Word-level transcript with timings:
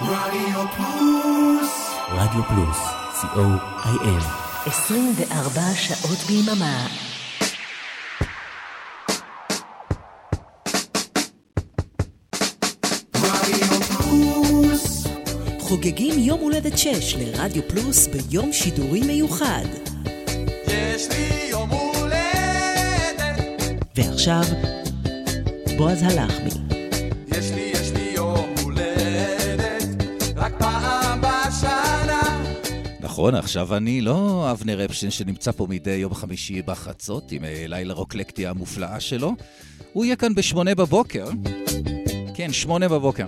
רדיו 0.00 0.64
פלוס. 0.76 1.90
רדיו 2.08 2.42
פלוס, 2.48 2.78
co.il. 3.22 4.24
24 4.66 5.60
שעות 5.74 6.18
ביממה. 6.18 6.86
רדיו 13.14 13.80
פלוס. 13.82 15.06
חוגגים 15.60 16.18
יום 16.18 16.40
הולדת 16.40 16.78
6 16.78 17.14
לרדיו 17.14 17.62
פלוס 17.68 18.06
ביום 18.06 18.52
שידורי 18.52 19.00
מיוחד. 19.00 19.64
יש 20.66 21.08
לי 21.08 21.48
יום 21.50 21.70
הולדת, 21.70 23.38
ועכשיו, 23.96 24.44
בועז 25.76 26.02
הלחמי. 26.02 26.69
נכון, 33.20 33.34
עכשיו 33.34 33.76
אני 33.76 34.00
לא 34.00 34.48
אבנר 34.50 34.84
אפשטיין 34.84 35.10
שנמצא 35.10 35.52
פה 35.52 35.66
מדי 35.70 35.90
יום 35.90 36.14
חמישי 36.14 36.62
בחצות 36.62 37.32
עם 37.32 37.44
אה, 37.44 37.64
לילה 37.68 37.94
רוקלקטי 37.94 38.46
המופלאה 38.46 39.00
שלו. 39.00 39.34
הוא 39.92 40.04
יהיה 40.04 40.16
כאן 40.16 40.34
בשמונה 40.34 40.74
בבוקר. 40.74 41.28
כן, 42.34 42.52
שמונה 42.52 42.88
בבוקר. 42.88 43.26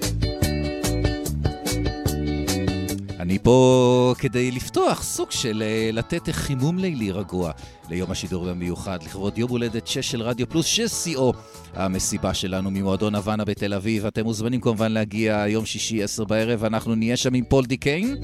אני 3.21 3.39
פה 3.39 4.15
כדי 4.19 4.51
לפתוח 4.51 5.03
סוג 5.03 5.31
של 5.31 5.63
אה, 5.67 5.91
לתת 5.93 6.29
חימום 6.31 6.79
לילי 6.79 7.11
רגוע 7.11 7.53
ליום 7.91 8.11
השידור 8.11 8.49
המיוחד, 8.49 9.03
לכבוד 9.03 9.39
יום 9.39 9.51
הולדת 9.51 9.87
6 9.87 10.11
של 10.11 10.23
רדיו 10.23 10.49
פלוס, 10.49 10.67
ששיאו 10.67 11.33
המסיבה 11.75 12.35
שלנו 12.35 12.71
ממועדון 12.71 13.15
הוואנה 13.15 13.45
בתל 13.45 13.75
אביב. 13.75 14.07
אתם 14.07 14.25
מוזמנים 14.25 14.61
כמובן 14.61 14.93
להגיע 14.93 15.45
יום 15.49 15.67
שישי 15.67 16.03
10 16.03 16.25
בערב, 16.25 16.65
אנחנו 16.65 16.95
נהיה 16.95 17.17
שם 17.17 17.35
עם 17.35 17.45
פול 17.45 17.67
דיקיין. 17.67 18.17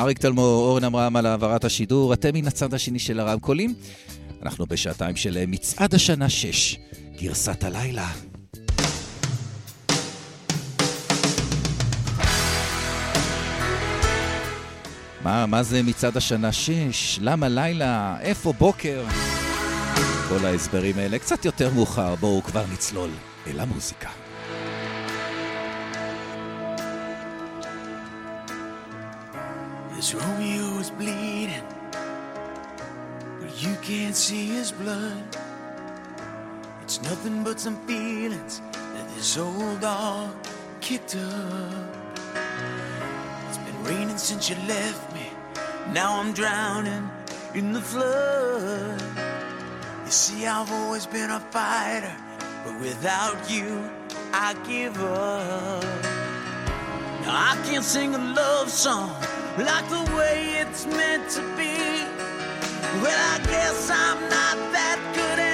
אריק 0.00 0.18
תלמור, 0.18 0.68
אורן 0.68 0.84
עמרם 0.84 1.16
על 1.16 1.26
העברת 1.26 1.64
השידור, 1.64 2.12
אתם 2.12 2.28
מן 2.34 2.46
הצד 2.46 2.74
השני 2.74 2.98
של 2.98 3.20
הרמקולים. 3.20 3.74
אנחנו 4.42 4.66
בשעתיים 4.66 5.16
של 5.16 5.36
אה, 5.36 5.44
מצעד 5.46 5.94
השנה 5.94 6.28
6, 6.28 6.76
גרסת 7.20 7.64
הלילה. 7.64 8.08
מה, 15.24 15.46
מה 15.46 15.62
זה 15.62 15.82
מצעד 15.82 16.16
השנה 16.16 16.52
6? 16.52 17.18
למה 17.22 17.48
לילה? 17.48 18.16
איפה 18.20 18.52
בוקר? 18.52 19.04
כל 20.28 20.44
ההסברים 20.44 20.98
האלה 20.98 21.18
קצת 21.18 21.44
יותר 21.44 21.74
מאוחר, 21.74 22.14
בואו 22.14 22.42
כבר 22.42 22.64
נצלול 22.72 23.10
אל 23.46 23.60
המוזיקה. 23.60 24.19
This 30.00 30.14
Romeo 30.14 30.78
is 30.78 30.90
bleeding, 30.92 31.66
but 33.38 33.62
you 33.62 33.76
can't 33.82 34.16
see 34.16 34.46
his 34.46 34.72
blood. 34.72 35.22
It's 36.80 37.02
nothing 37.02 37.44
but 37.44 37.60
some 37.60 37.76
feelings 37.86 38.62
that 38.94 39.06
this 39.14 39.36
old 39.36 39.82
dog 39.82 40.30
kicked 40.80 41.16
up. 41.16 41.96
It's 43.50 43.58
been 43.58 43.84
raining 43.84 44.16
since 44.16 44.48
you 44.48 44.56
left 44.66 45.12
me. 45.12 45.28
Now 45.92 46.18
I'm 46.18 46.32
drowning 46.32 47.10
in 47.54 47.74
the 47.74 47.82
flood. 47.82 49.02
You 50.06 50.10
see, 50.10 50.46
I've 50.46 50.72
always 50.72 51.04
been 51.04 51.28
a 51.28 51.40
fighter, 51.40 52.16
but 52.64 52.80
without 52.80 53.50
you, 53.50 53.84
I 54.32 54.54
give 54.66 54.96
up. 55.02 55.84
Now 57.20 57.52
I 57.52 57.62
can't 57.66 57.84
sing 57.84 58.14
a 58.14 58.18
love 58.32 58.70
song 58.70 59.14
like 59.58 59.88
the 59.88 60.04
way 60.16 60.54
it's 60.60 60.86
meant 60.86 61.28
to 61.30 61.42
be. 61.56 61.76
Well, 63.02 63.20
I 63.34 63.40
guess 63.46 63.90
I'm 63.90 64.20
not 64.28 64.56
that 64.72 64.98
good 65.14 65.38
anymore, 65.38 65.49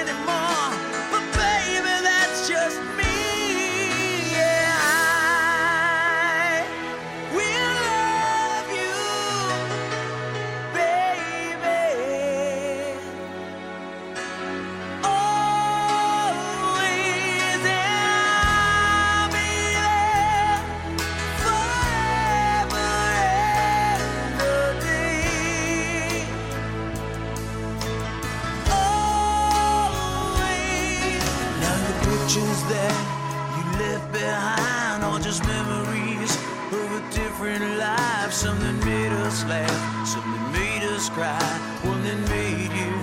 different 37.37 37.77
life. 37.77 38.33
Something 38.33 38.79
made 38.79 39.11
us 39.11 39.45
laugh, 39.45 40.07
something 40.07 40.51
made 40.53 40.81
us 40.95 41.07
cry, 41.09 41.37
one 41.83 42.01
that 42.03 42.17
made 42.29 42.71
you 42.73 42.93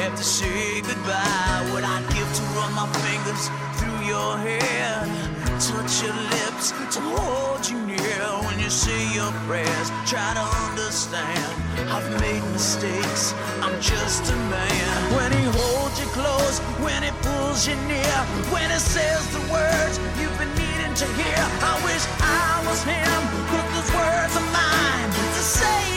have 0.00 0.16
to 0.16 0.24
say 0.24 0.80
goodbye. 0.80 1.68
What 1.70 1.84
I'd 1.84 2.06
give 2.08 2.30
to 2.38 2.42
run 2.56 2.72
my 2.72 2.88
fingers 3.04 3.44
through 3.76 4.00
your 4.08 4.38
hair, 4.38 5.04
touch 5.60 6.02
your 6.02 6.16
lips 6.32 6.72
to 6.96 7.00
hold 7.12 7.68
you 7.68 7.78
near 7.84 8.24
when 8.46 8.58
you 8.58 8.70
say 8.70 9.00
your 9.12 9.32
prayers. 9.44 9.88
Try 10.08 10.32
to 10.32 10.46
understand. 10.64 11.52
I've 11.92 12.08
made 12.22 12.42
mistakes. 12.52 13.34
I'm 13.60 13.78
just 13.82 14.24
a 14.32 14.36
man. 14.48 14.96
When 15.12 15.30
he 15.30 15.44
holds 15.60 16.00
you 16.00 16.08
close, 16.16 16.58
when 16.80 17.02
he 17.02 17.10
pulls 17.20 17.68
you 17.68 17.76
near, 17.84 18.16
when 18.48 18.70
he 18.70 18.78
says 18.78 19.20
the 19.36 19.44
words 19.52 20.00
you've 20.18 20.38
been 20.38 20.48
needing 20.56 20.73
to 20.96 21.06
hear. 21.06 21.34
I 21.60 21.74
wish 21.84 22.06
I 22.20 22.62
was 22.68 22.84
him. 22.84 23.20
Put 23.50 23.66
those 23.74 23.90
words 23.94 24.36
of 24.36 24.46
mine 24.52 25.10
to 25.10 25.42
say 25.42 25.93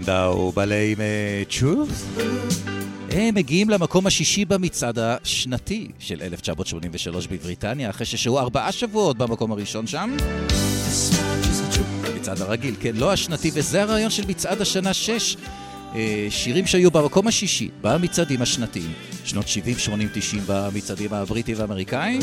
פנדה 0.00 0.26
או 0.26 0.52
בעלי 0.52 0.94
צ'ורס. 1.48 2.04
אה, 2.18 2.24
הם 3.10 3.20
אה, 3.20 3.30
מגיעים 3.32 3.70
למקום 3.70 4.06
השישי 4.06 4.44
במצעד 4.44 4.98
השנתי 4.98 5.88
של 5.98 6.22
1983 6.22 7.26
בבריטניה, 7.26 7.90
אחרי 7.90 8.06
ששהו 8.06 8.38
ארבעה 8.38 8.72
שבועות 8.72 9.18
במקום 9.18 9.52
הראשון 9.52 9.86
שם. 9.86 10.16
המצעד 12.04 12.40
הרגיל, 12.42 12.74
כן, 12.80 12.96
לא 12.96 13.12
השנתי, 13.12 13.50
וזה 13.54 13.82
הרעיון 13.82 14.10
של 14.10 14.26
מצעד 14.28 14.60
השנה 14.60 14.94
6. 14.94 15.36
אה, 15.94 16.26
שירים 16.30 16.66
שהיו 16.66 16.90
במקום 16.90 17.28
השישי 17.28 17.68
במצעדים 17.80 18.42
השנתיים, 18.42 18.92
שנות 19.24 19.48
70, 19.48 19.78
80, 19.78 20.08
90 20.12 20.42
במצעדים 20.46 21.12
הבריטי 21.12 21.54
והאמריקאי. 21.54 22.18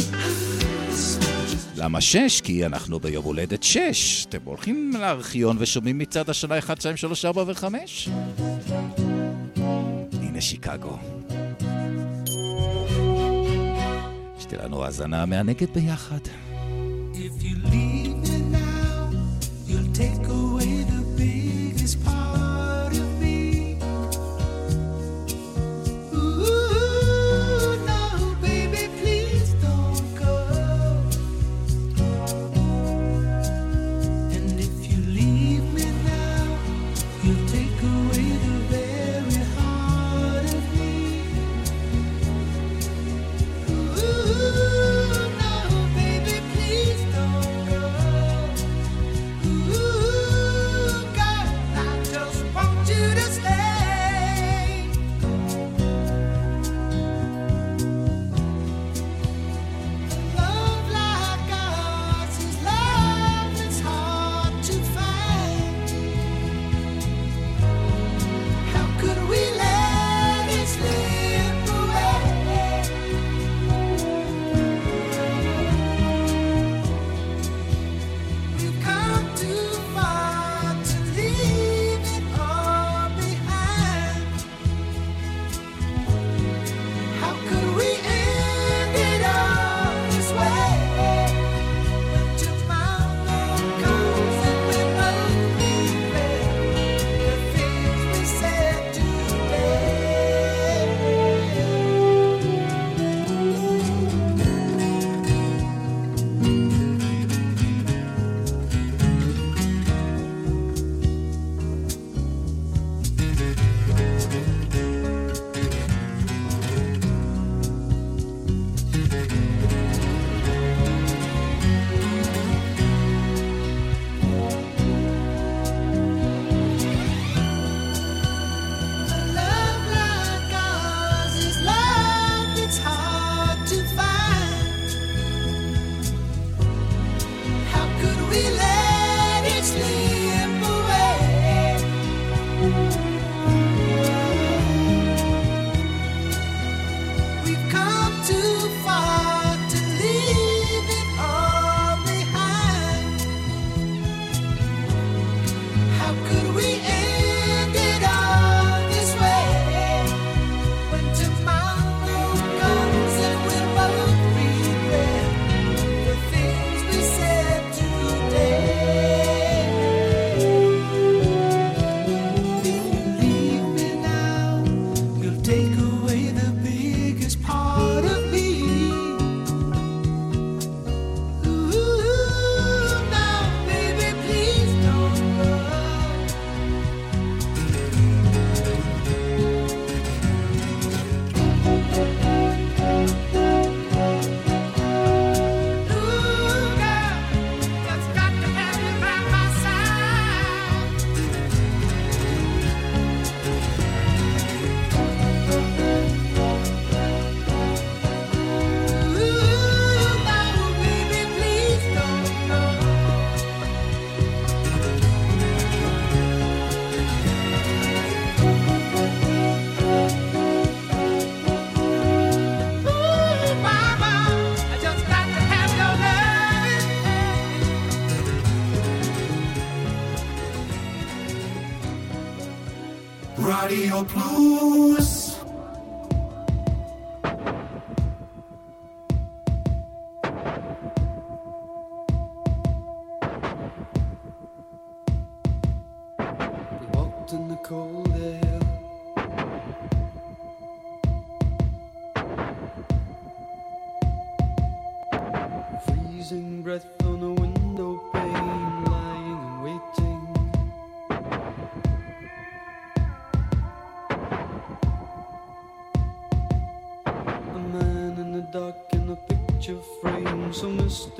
למה 1.77 2.01
שש? 2.01 2.41
כי 2.41 2.65
אנחנו 2.65 2.99
ביום 2.99 3.25
הולדת 3.25 3.63
שש. 3.63 4.25
אתם 4.25 4.37
הולכים 4.43 4.91
לארכיון 4.99 5.57
ושומעים 5.59 5.97
מצד 5.97 6.29
השנה 6.29 6.57
1, 6.59 6.81
2, 6.81 6.97
3, 6.97 7.25
4 7.25 7.43
ו-5? 7.47 7.63
הנה 10.21 10.41
שיקגו. 10.41 10.97
שתהיה 14.39 14.63
לנו 14.63 14.85
האזנה 14.85 15.25
מהנגד 15.25 15.69
ביחד. 15.73 16.19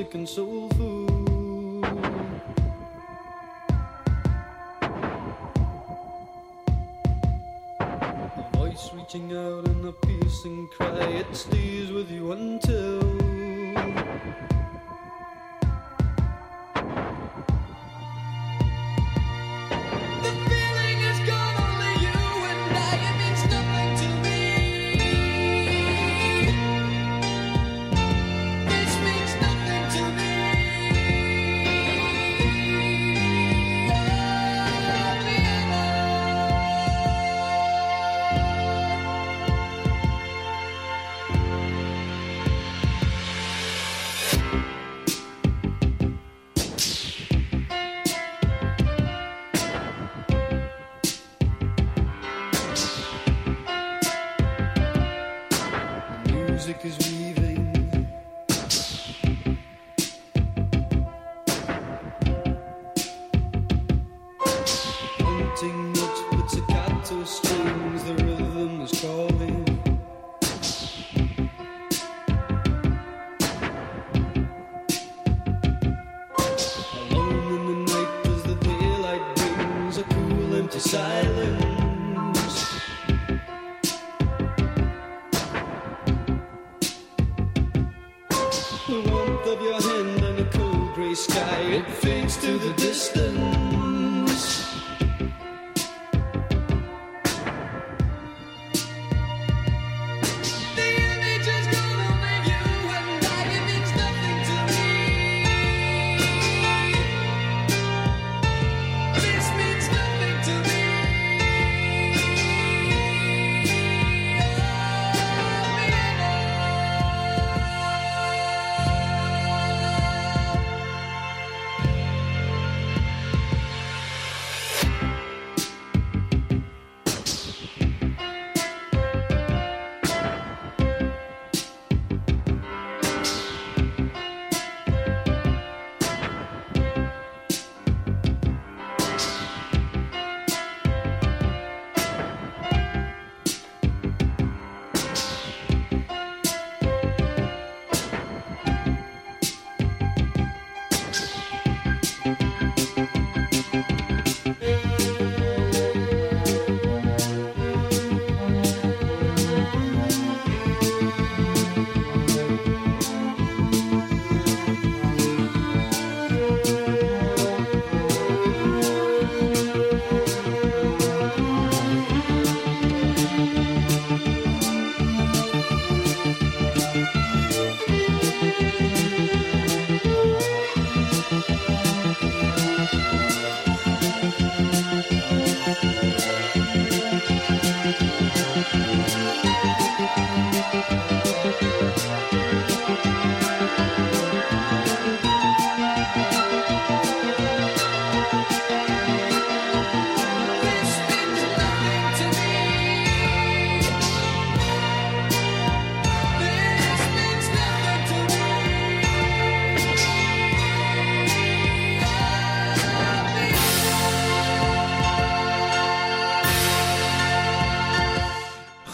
sick 0.03 0.15
and 0.15 0.27
so 0.27 0.62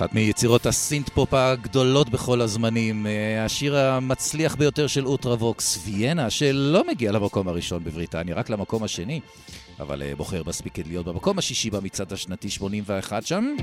אחת 0.09 0.15
מיצירות 0.15 0.65
הסינט-פופ 0.65 1.33
הגדולות 1.33 2.09
בכל 2.09 2.41
הזמנים, 2.41 3.07
אה, 3.07 3.45
השיר 3.45 3.77
המצליח 3.77 4.55
ביותר 4.55 4.87
של 4.87 5.05
Ultravox, 5.05 5.79
Vienna, 5.85 6.29
שלא 6.29 6.83
מגיע 6.87 7.11
למקום 7.11 7.47
הראשון 7.47 7.83
בבריטניה, 7.83 8.35
רק 8.35 8.49
למקום 8.49 8.83
השני, 8.83 9.19
אבל 9.79 10.01
אה, 10.01 10.15
מוכר 10.15 10.41
מספיק 10.45 10.77
להיות 10.77 11.05
במקום 11.05 11.37
השישי 11.37 11.69
במצעד 11.69 12.13
השנתי 12.13 12.49
81 12.49 13.25
שם. 13.25 13.55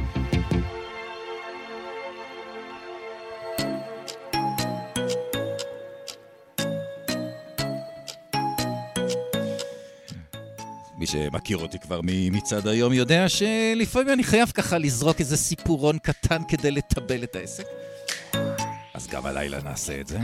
מי 11.06 11.10
שמכיר 11.10 11.56
אותי 11.56 11.78
כבר 11.78 12.00
ממצעד 12.02 12.68
היום 12.68 12.92
יודע 12.92 13.28
שלפעמים 13.28 14.12
אני 14.12 14.24
חייב 14.24 14.50
ככה 14.54 14.78
לזרוק 14.78 15.20
איזה 15.20 15.36
סיפורון 15.36 15.98
קטן 15.98 16.42
כדי 16.48 16.70
לתבל 16.70 17.22
את 17.22 17.36
העסק. 17.36 17.64
אז 18.94 19.06
גם 19.06 19.26
הלילה 19.26 19.62
נעשה 19.62 20.00
את 20.00 20.06
זה. 20.06 20.18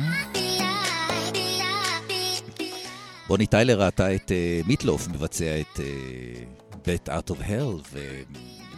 בוני 3.28 3.46
טיילר 3.46 3.82
ראתה 3.82 4.14
את 4.14 4.30
uh, 4.30 4.66
מיטלוף 4.68 5.08
מבצע 5.08 5.60
את 5.60 5.80
בית 6.86 7.08
uh, 7.08 7.12
Out 7.12 7.30
of 7.30 7.42
Hell, 7.42 7.96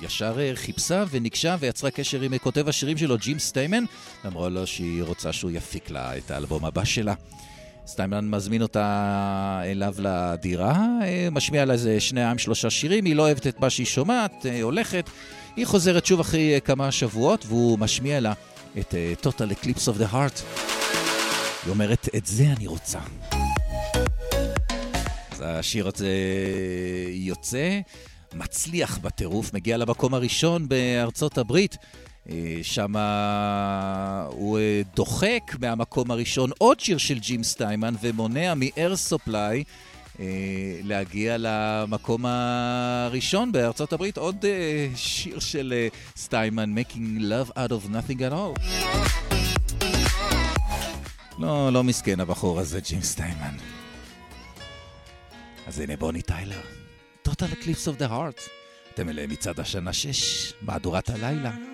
ישר 0.03 0.41
אה, 0.41 0.53
חיפשה 0.55 1.05
וניגשה 1.11 1.57
ויצרה 1.61 1.91
קשר 1.91 2.21
עם 2.21 2.33
אה, 2.33 2.39
כותב 2.39 2.69
השירים 2.69 2.99
שלו, 2.99 3.19
ג'ים 3.19 3.39
סטיימן, 3.39 3.85
ואמרה 4.25 4.49
לו 4.49 4.67
שהיא 4.67 5.03
רוצה 5.03 5.33
שהוא 5.33 5.51
יפיק 5.51 5.91
לה 5.91 6.17
את 6.17 6.31
האלבום 6.31 6.65
הבא 6.65 6.85
שלה. 6.85 7.15
סטיימן 7.87 8.29
מזמין 8.29 8.63
אותה 8.63 9.61
אליו 9.65 9.95
לדירה, 9.99 10.87
אה, 11.03 11.29
משמיע 11.33 11.65
לה 11.65 11.73
איזה 11.73 12.01
שניים 12.01 12.39
שלושה 12.39 12.71
שירים, 12.71 13.05
היא 13.05 13.17
לא 13.17 13.23
אוהבת 13.23 13.47
את 13.47 13.61
מה 13.61 13.71
שהיא 13.71 13.87
שומעת, 13.87 14.47
אה, 14.47 14.63
הולכת, 14.63 15.11
היא 15.57 15.67
חוזרת 15.67 16.07
שוב 16.07 16.21
אחרי 16.21 16.55
אה, 16.55 16.61
כמה 16.61 16.93
שבועות, 16.93 17.45
והוא 17.47 17.79
משמיע 17.79 18.21
לה 18.21 18.33
את 18.79 18.95
Total 19.23 19.65
Eclipse 19.65 19.89
of 19.89 20.01
the 20.01 20.13
Heart. 20.13 20.43
היא 21.65 21.71
אומרת, 21.71 22.09
את 22.17 22.27
זה 22.27 22.45
אני 22.57 22.67
רוצה. 22.67 22.99
אז 25.31 25.43
השיר 25.47 25.89
הזה 25.89 26.11
יוצא, 27.11 27.81
מצליח 28.35 28.99
בטירוף, 28.99 29.55
מגיע 29.55 29.77
למקום 29.77 30.15
הראשון 30.15 30.69
בארצות 30.69 31.39
הברית. 31.39 31.77
שם 32.63 32.97
הוא 34.31 34.59
אה, 34.59 34.83
דוחק 34.97 35.53
מהמקום 35.61 36.11
הראשון 36.11 36.51
עוד 36.59 36.81
שיר 36.81 36.99
של 36.99 37.19
ג'ים 37.19 37.43
סטיימן 37.43 37.95
ומונע 38.01 38.55
מ-Air 38.55 39.11
Supply 39.11 39.65
אה, 40.21 40.27
להגיע 40.83 41.37
למקום 41.39 42.27
הראשון 42.27 43.53
בארצות 43.53 43.93
הברית. 43.93 44.19
עוד 44.19 44.45
אה, 44.45 44.89
שיר 44.97 45.39
של 45.39 45.75
אה, 45.77 45.89
סטיימן, 46.17 46.75
Making 46.79 47.21
Love 47.21 47.51
Out 47.51 47.71
of 47.71 47.89
Nothing 47.91 48.19
at 48.19 48.33
All. 48.33 48.61
לא, 51.39 51.73
לא 51.73 51.85
מסכן 51.85 52.21
הבחור 52.21 52.61
הזה, 52.61 52.81
ג'ים 52.81 53.03
סטיימן. 53.03 53.57
אז 55.67 55.81
הנה 55.81 55.97
בוני 55.97 56.23
טיילר, 56.23 56.61
Total 57.29 57.53
Eclipse 57.53 57.87
of 57.87 58.01
the 58.01 58.09
Heart. 58.09 58.41
אתם 58.95 59.09
אלה 59.09 59.27
מצעד 59.27 59.61
השנה 59.61 59.93
6, 59.93 60.53
מהדורת 60.63 61.11
הלילה. 61.11 61.74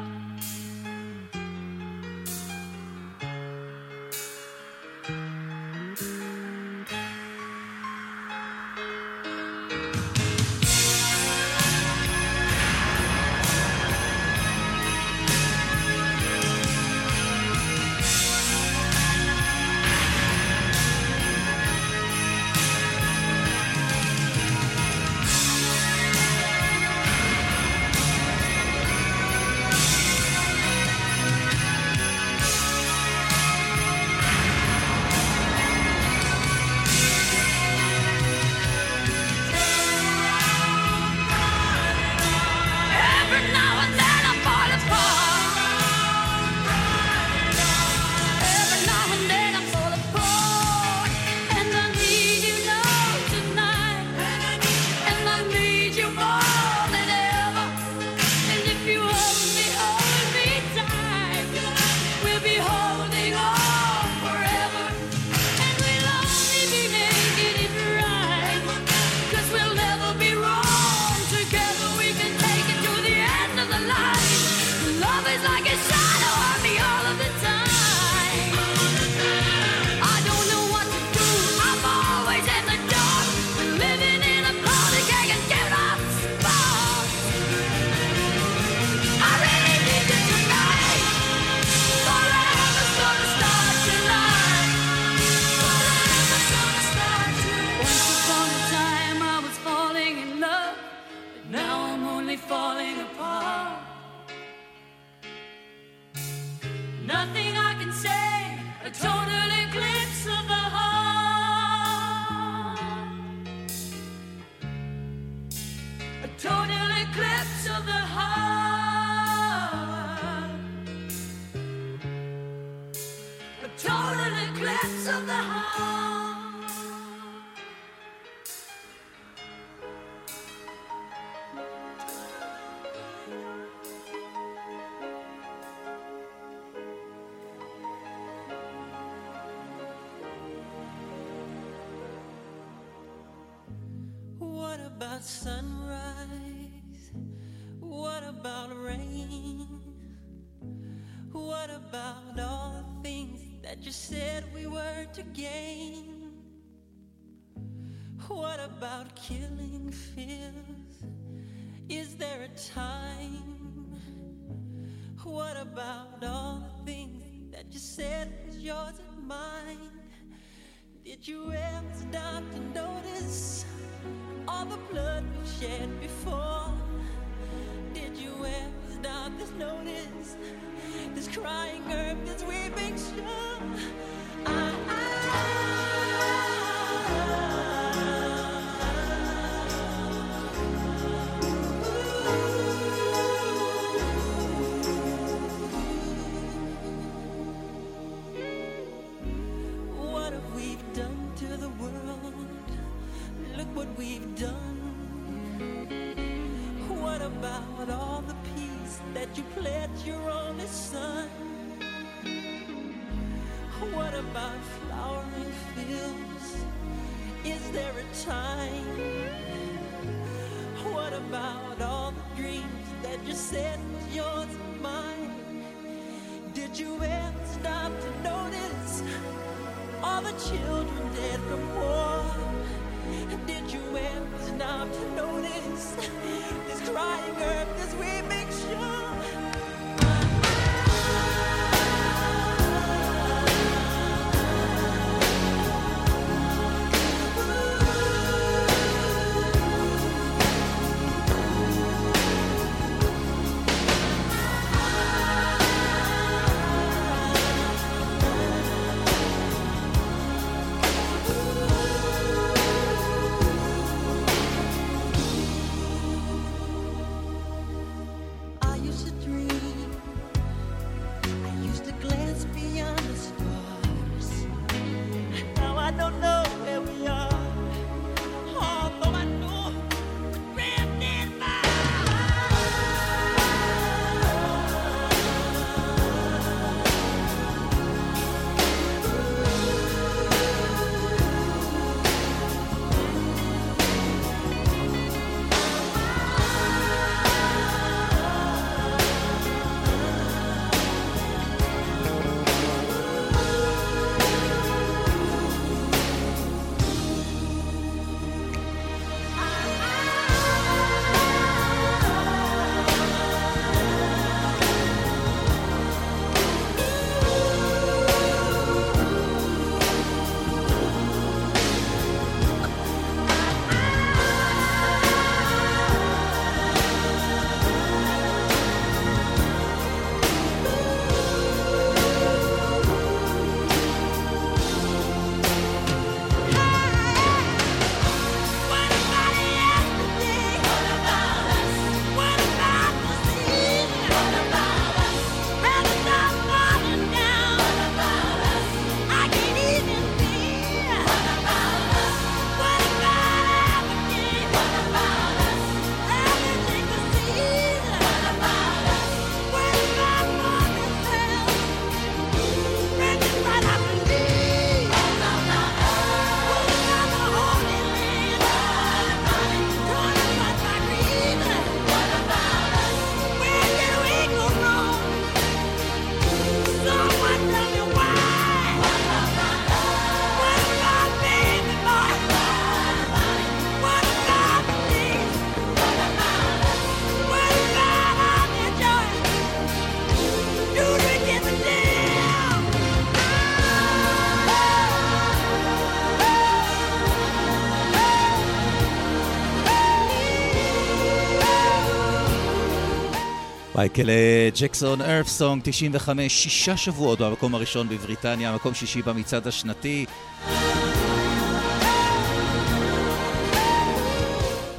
מייקל 403.81 404.09
אה, 404.09 404.49
ג'קסון, 404.59 405.01
ארפסונג, 405.01 405.61
95, 405.63 406.43
שישה 406.43 406.77
שבועות 406.77 407.19
במקום 407.19 407.55
הראשון 407.55 407.89
בבריטניה, 407.89 408.55
מקום 408.55 408.73
שישי 408.73 409.01
במצעד 409.01 409.47
השנתי. 409.47 410.05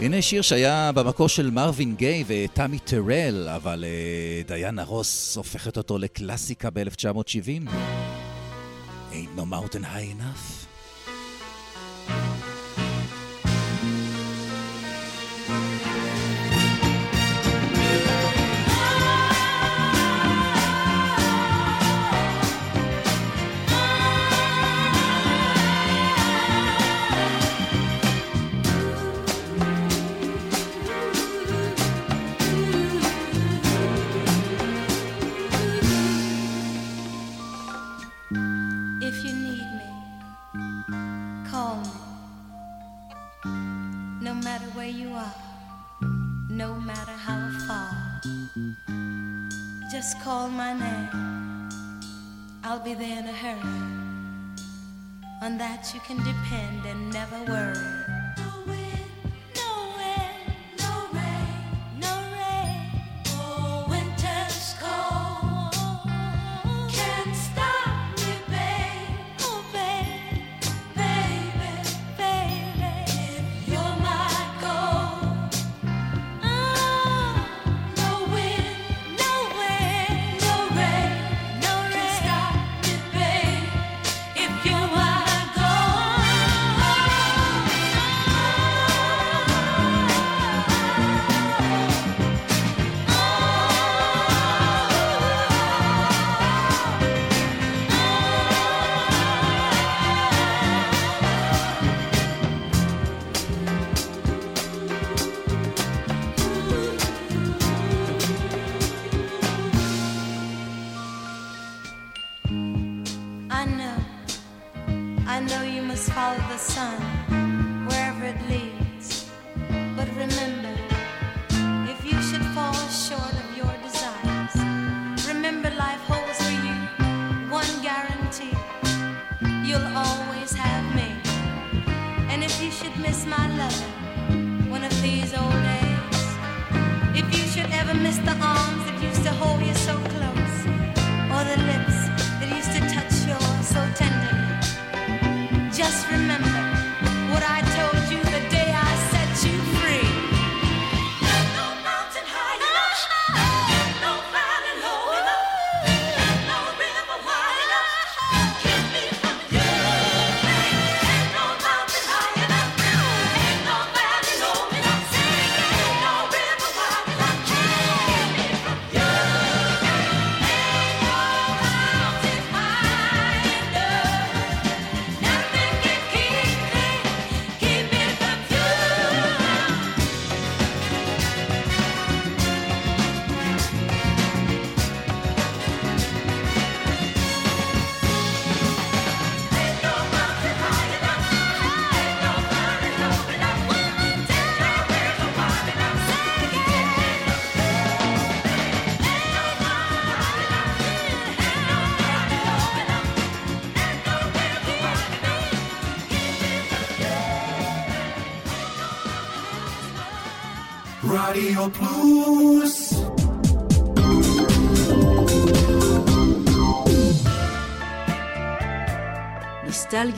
הנה 0.01 0.23
שיר 0.23 0.43
שהיה 0.43 0.93
במקור 0.93 1.29
של 1.29 1.51
מרווין 1.51 1.95
גיי 1.97 2.25
ותמי 2.27 2.79
טרל, 2.79 3.49
אבל 3.49 3.85
אה, 3.85 4.43
דיינה 4.47 4.85
רוס 4.85 5.37
הופכת 5.37 5.77
אותו 5.77 5.99
לקלאסיקה 5.99 6.71
ב-1970. 6.71 7.71
Ain't 9.13 9.39
no 9.39 9.45
mountain 9.45 9.83
high 9.83 10.21
enough. 10.21 10.72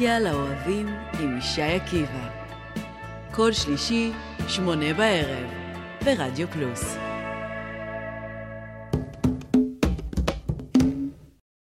נוסטלגיה 0.04 0.20
לאוהבים 0.20 0.88
עם 1.20 1.38
ישי 1.38 1.62
עקיבא. 1.62 2.28
כל 3.30 3.52
שלישי, 3.52 4.12
שמונה 4.48 4.94
בערב, 4.94 5.50
ברדיו 6.04 6.48
פלוס. 6.50 6.96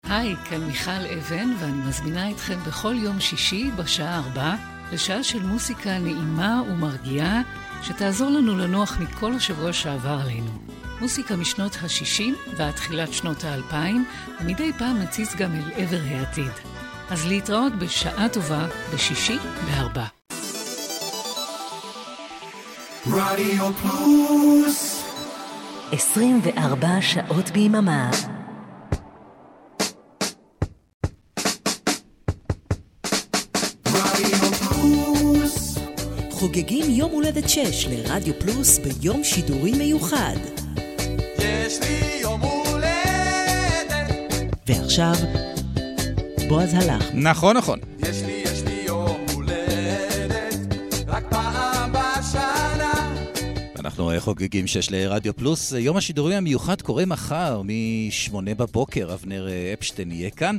היי, 0.03 0.35
כאן 0.49 0.63
מיכל 0.63 0.91
אבן, 0.91 1.49
ואני 1.59 1.87
מזמינה 1.87 2.31
אתכם 2.31 2.59
בכל 2.67 2.95
יום 2.95 3.19
שישי 3.19 3.71
בשעה 3.77 4.17
ארבע 4.17 4.55
לשעה 4.91 5.23
של 5.23 5.43
מוסיקה 5.43 5.99
נעימה 5.99 6.61
ומרגיעה, 6.69 7.41
שתעזור 7.83 8.29
לנו 8.29 8.57
לנוח 8.57 8.97
מכל 8.99 9.33
השבוע 9.33 9.73
שעבר 9.73 10.19
עלינו. 10.23 10.51
מוסיקה 11.01 11.35
משנות 11.35 11.75
ה-60 11.75 12.55
ועד 12.57 12.71
תחילת 12.71 13.13
שנות 13.13 13.43
ה-2000, 13.43 13.73
ומדי 14.41 14.71
פעם 14.77 14.97
נציץ 14.97 15.35
גם 15.35 15.51
אל 15.55 15.71
עבר 15.75 16.01
העתיד. 16.09 16.70
אז 17.11 17.27
להתראות 17.27 17.73
בשעה 17.79 18.29
טובה 18.29 18.67
בשישי 18.93 19.37
בארבע. 19.65 20.05
רדיו 23.07 23.71
פלוס 23.81 25.03
24 25.91 26.87
שעות 27.01 27.49
ביממה. 27.49 28.11
רדיו 33.87 34.51
פלוס 34.53 35.77
חוגגים 36.31 36.85
יום 36.89 37.11
הולדת 37.11 37.49
6 37.49 37.87
לרדיו 37.87 38.33
פלוס 38.39 38.79
ביום 38.79 39.23
שידורי 39.23 39.71
מיוחד. 39.71 40.35
יש 41.37 41.79
לי 41.81 42.19
יום 42.21 42.41
הולדת, 42.41 44.11
ועכשיו, 44.67 45.15
בועז 46.51 46.73
הלך. 46.73 47.05
נכון, 47.13 47.57
נכון. 47.57 47.79
יש 47.99 48.21
לי, 48.23 48.40
חוגגים 54.19 54.67
שש 54.67 54.91
לרדיו 54.91 55.35
פלוס. 55.35 55.73
יום 55.77 55.97
השידורים 55.97 56.37
המיוחד 56.37 56.81
קורה 56.81 57.05
מחר, 57.05 57.61
מ-8 57.61 58.35
בבוקר. 58.57 59.13
אבנר 59.13 59.47
אה, 59.47 59.73
אפשטיין 59.73 60.11
יהיה 60.11 60.29
כאן. 60.29 60.57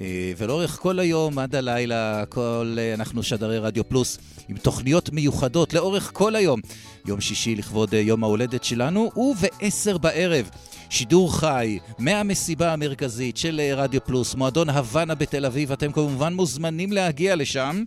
אה, 0.00 0.32
ולאורך 0.36 0.78
כל 0.82 0.98
היום, 0.98 1.38
עד 1.38 1.54
הלילה, 1.54 2.24
כל, 2.28 2.76
אה, 2.78 2.94
אנחנו 2.94 3.22
שדרי 3.22 3.58
רדיו 3.58 3.88
פלוס 3.88 4.18
עם 4.48 4.56
תוכניות 4.56 5.12
מיוחדות 5.12 5.74
לאורך 5.74 6.10
כל 6.14 6.36
היום. 6.36 6.60
יום 7.06 7.20
שישי 7.20 7.54
לכבוד 7.54 7.92
יום 7.92 8.24
ההולדת 8.24 8.64
שלנו, 8.64 9.10
וב-10 9.16 9.98
בערב. 9.98 10.50
שידור 10.90 11.38
חי 11.38 11.78
מהמסיבה 11.98 12.72
המרכזית 12.72 13.36
של 13.36 13.60
רדיו 13.76 14.04
פלוס, 14.04 14.34
מועדון 14.34 14.70
הוואנה 14.70 15.14
בתל 15.14 15.46
אביב. 15.46 15.72
אתם 15.72 15.92
כמובן 15.92 16.34
מוזמנים 16.34 16.92
להגיע 16.92 17.36
לשם. 17.36 17.84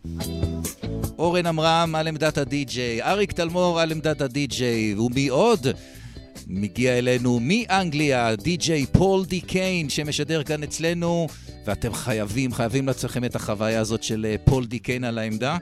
אורן 1.17 1.45
עמרם 1.45 1.95
על 1.95 2.07
עמדת 2.07 2.37
הדי-ג'יי, 2.37 3.03
אריק 3.03 3.31
תלמור 3.31 3.79
על 3.79 3.91
עמדת 3.91 4.21
הדי-ג'יי, 4.21 4.95
ומי 4.95 5.27
עוד? 5.27 5.67
מגיע 6.47 6.97
אלינו 6.97 7.39
מאנגליה, 7.41 8.35
די-ג'יי 8.35 8.85
פול 8.85 9.25
די 9.25 9.41
קיין, 9.41 9.89
שמשדר 9.89 10.43
כאן 10.43 10.63
אצלנו, 10.63 11.27
ואתם 11.65 11.93
חייבים, 11.93 12.53
חייבים 12.53 12.87
לעצמכם 12.87 13.23
את 13.23 13.35
החוויה 13.35 13.79
הזאת 13.79 14.03
של 14.03 14.25
אה, 14.29 14.35
פול 14.45 14.65
די 14.65 14.79
קיין 14.79 15.03
על 15.03 15.17
העמדה. 15.17 15.57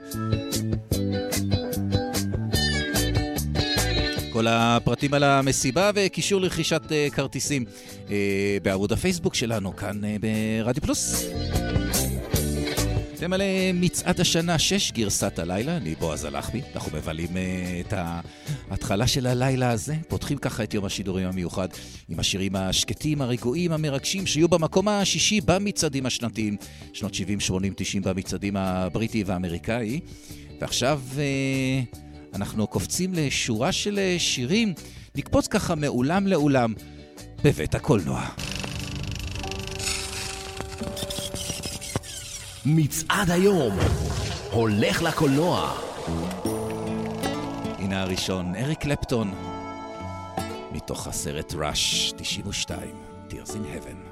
כל 4.32 4.46
הפרטים 4.48 5.14
על 5.14 5.24
המסיבה 5.24 5.90
וקישור 5.94 6.40
לרכישת 6.40 6.82
אה, 6.92 7.08
כרטיסים 7.12 7.64
אה, 8.10 8.56
בעמוד 8.62 8.92
הפייסבוק 8.92 9.34
שלנו, 9.34 9.76
כאן 9.76 10.00
ברדיו 10.20 10.82
פלוס. 10.82 11.26
אתם 13.16 13.32
על 13.32 13.42
אה, 13.42 13.70
מצעד 13.74 14.20
השנה 14.20 14.58
6, 14.58 14.92
גרסת 14.92 15.38
הלילה, 15.38 15.76
אני 15.76 15.94
בועז 15.94 16.24
הלחמי, 16.24 16.62
אנחנו 16.74 16.98
מבלים 16.98 17.28
uh, 17.28 17.86
את 17.86 17.92
ההתחלה 18.70 19.06
של 19.06 19.26
הלילה 19.26 19.70
הזה, 19.70 19.94
פותחים 20.08 20.38
ככה 20.38 20.62
את 20.64 20.74
יום 20.74 20.84
השידורים 20.84 21.28
המיוחד 21.28 21.68
עם 22.08 22.20
השירים 22.20 22.56
השקטים, 22.56 23.22
הרגועים, 23.22 23.72
המרגשים, 23.72 24.26
שיהיו 24.26 24.48
במקום 24.48 24.88
השישי 24.88 25.40
במצעדים 25.40 26.06
השנתיים, 26.06 26.56
שנות 26.92 27.14
70, 27.14 27.40
80, 27.40 27.72
90 27.76 28.02
במצעדים 28.02 28.56
הבריטי 28.56 29.24
והאמריקאי. 29.26 30.00
ועכשיו 30.60 31.00
uh, 31.14 31.96
אנחנו 32.34 32.66
קופצים 32.66 33.14
לשורה 33.14 33.72
של 33.72 34.00
שירים, 34.18 34.74
נקפוץ 35.14 35.46
ככה 35.46 35.74
מאולם 35.74 36.26
לאולם 36.26 36.74
בבית 37.44 37.74
הקולנוע. 37.74 38.55
מצעד 42.68 43.30
היום 43.30 43.76
הולך 44.50 45.02
לקולנוע. 45.02 45.72
הנה 47.78 48.02
הראשון, 48.02 48.54
אריק 48.54 48.78
קלפטון, 48.78 49.34
מתוך 50.72 51.06
הסרט 51.06 51.54
ראש 51.54 52.12
92, 52.16 52.90
Tears 53.30 53.50
in 53.50 53.50
Heaven. 53.52 54.05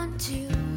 Want 0.00 0.18
to. 0.18 0.69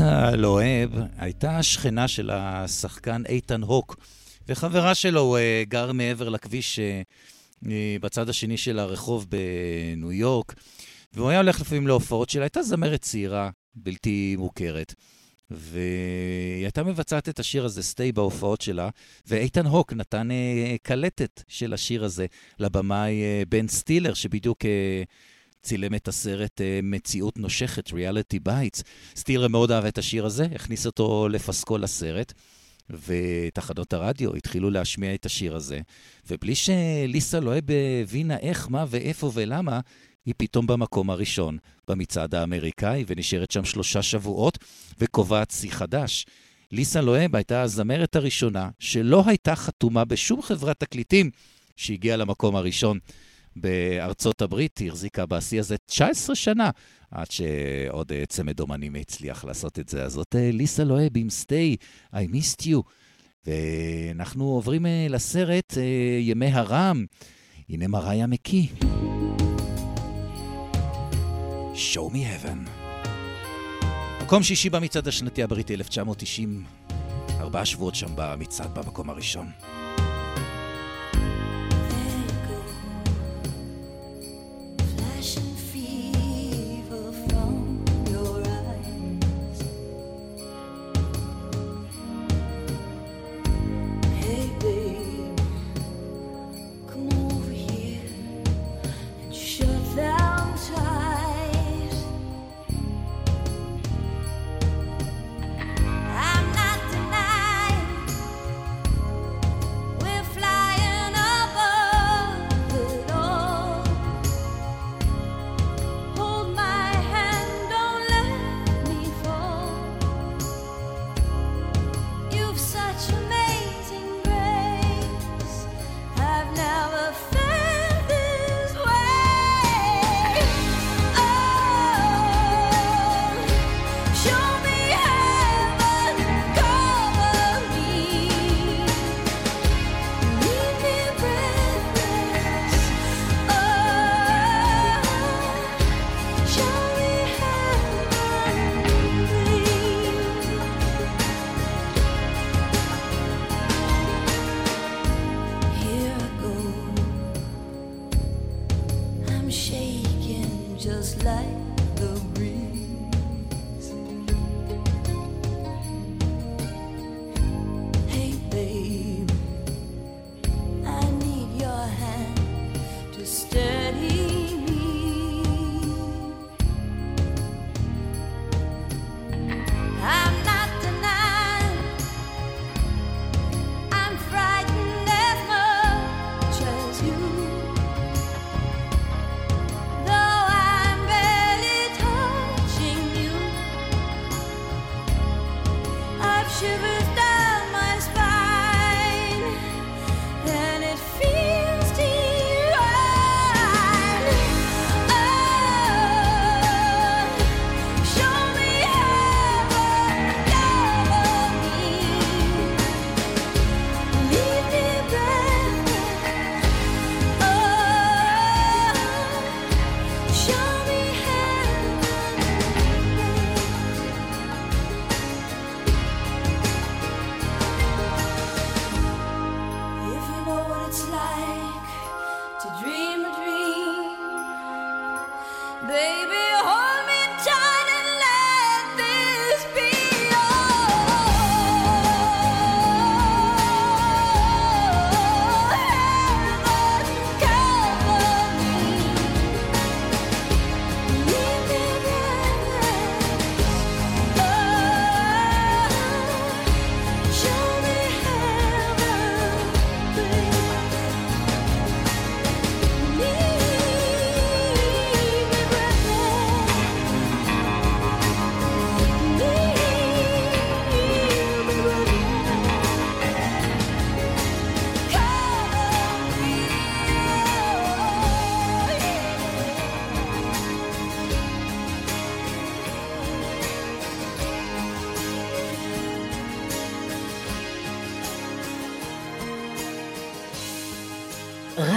ליסה 0.00 0.30
לוהב 0.30 0.90
הייתה 1.18 1.62
שכנה 1.62 2.08
של 2.08 2.30
השחקן 2.32 3.22
איתן 3.28 3.62
הוק, 3.62 3.96
וחברה 4.48 4.94
שלו, 4.94 5.36
אה, 5.36 5.62
גר 5.68 5.92
מעבר 5.92 6.28
לכביש 6.28 6.78
אה, 6.78 7.02
אה, 7.70 7.96
בצד 8.00 8.28
השני 8.28 8.56
של 8.56 8.78
הרחוב 8.78 9.26
בניו 9.28 10.12
יורק, 10.12 10.54
והוא 11.12 11.30
היה 11.30 11.38
הולך 11.38 11.60
לפעמים 11.60 11.86
להופעות 11.86 12.30
שלה, 12.30 12.42
הייתה 12.42 12.62
זמרת 12.62 13.02
צעירה, 13.02 13.50
בלתי 13.74 14.36
מוכרת. 14.38 14.94
והיא 15.50 16.64
הייתה 16.64 16.82
מבצעת 16.82 17.28
את 17.28 17.38
השיר 17.38 17.64
הזה, 17.64 17.82
סטי, 17.82 18.12
בהופעות 18.12 18.60
שלה, 18.60 18.88
ואיתן 19.26 19.66
הוק 19.66 19.92
נתן 19.92 20.28
קלטת 20.82 21.42
של 21.48 21.74
השיר 21.74 22.04
הזה 22.04 22.26
לבמאי 22.58 23.44
בן 23.48 23.68
סטילר, 23.68 24.14
שבדיוק 24.14 24.58
צילם 25.66 25.94
את 25.94 26.08
הסרט 26.08 26.60
אה, 26.60 26.80
מציאות 26.82 27.38
נושכת, 27.38 27.92
Reality 27.92 28.38
Bites. 28.38 28.82
סטילר 29.16 29.48
מאוד 29.48 29.70
אהב 29.70 29.84
את 29.84 29.98
השיר 29.98 30.26
הזה, 30.26 30.46
הכניס 30.54 30.86
אותו 30.86 31.28
לפסקול 31.28 31.82
לסרט, 31.82 32.32
ותחנות 32.90 33.92
הרדיו 33.92 34.34
התחילו 34.34 34.70
להשמיע 34.70 35.14
את 35.14 35.26
השיר 35.26 35.56
הזה, 35.56 35.80
ובלי 36.30 36.54
שליסה 36.54 37.40
לואב 37.40 37.64
הבינה 38.02 38.36
איך, 38.36 38.68
מה 38.70 38.84
ואיפה 38.88 39.30
ולמה, 39.34 39.80
היא 40.26 40.34
פתאום 40.36 40.66
במקום 40.66 41.10
הראשון 41.10 41.58
במצעד 41.88 42.34
האמריקאי, 42.34 43.04
ונשארת 43.06 43.50
שם 43.50 43.64
שלושה 43.64 44.02
שבועות, 44.02 44.58
וקובעת 44.98 45.50
שיא 45.50 45.70
חדש. 45.70 46.26
ליסה 46.72 47.00
לואב 47.00 47.36
הייתה 47.36 47.62
הזמרת 47.62 48.16
הראשונה 48.16 48.68
שלא 48.78 49.22
הייתה 49.26 49.56
חתומה 49.56 50.04
בשום 50.04 50.42
חברת 50.42 50.80
תקליטים 50.80 51.30
שהגיעה 51.76 52.16
למקום 52.16 52.56
הראשון 52.56 52.98
בארצות 53.56 54.42
הברית, 54.42 54.78
היא 54.78 54.88
החזיקה 54.88 55.26
בשיא 55.26 55.60
הזה 55.60 55.76
19 55.86 56.36
שנה, 56.36 56.70
עד 57.10 57.30
שעוד 57.30 58.12
אה, 58.12 58.26
צמד 58.26 58.60
אומנים 58.60 58.94
הצליח 58.94 59.44
לעשות 59.44 59.78
את 59.78 59.88
זה. 59.88 60.04
אז 60.04 60.12
זאת 60.12 60.36
אה, 60.36 60.50
ליסה 60.52 60.84
לוהב 60.84 61.16
עם 61.16 61.30
סטי, 61.30 61.76
I 62.14 62.16
missed 62.16 62.62
you. 62.62 62.82
ואנחנו 63.46 64.44
עוברים 64.44 64.86
אה, 64.86 65.06
לסרט 65.10 65.72
ימי 66.20 66.52
הרם. 66.52 67.04
הנה 67.68 67.88
מריה 67.88 68.26
מקי. 68.26 68.68
Show 71.74 72.12
me 72.12 72.44
heaven. 72.44 72.70
מקום 74.22 74.42
שישי 74.42 74.70
במצעד 74.70 75.08
השנתי 75.08 75.42
הבריטי 75.42 75.74
1990, 75.74 76.64
ארבעה 77.40 77.66
שבועות 77.66 77.94
שם 77.94 78.08
במצעד 78.16 78.78
במקום 78.78 79.10
הראשון. 79.10 79.46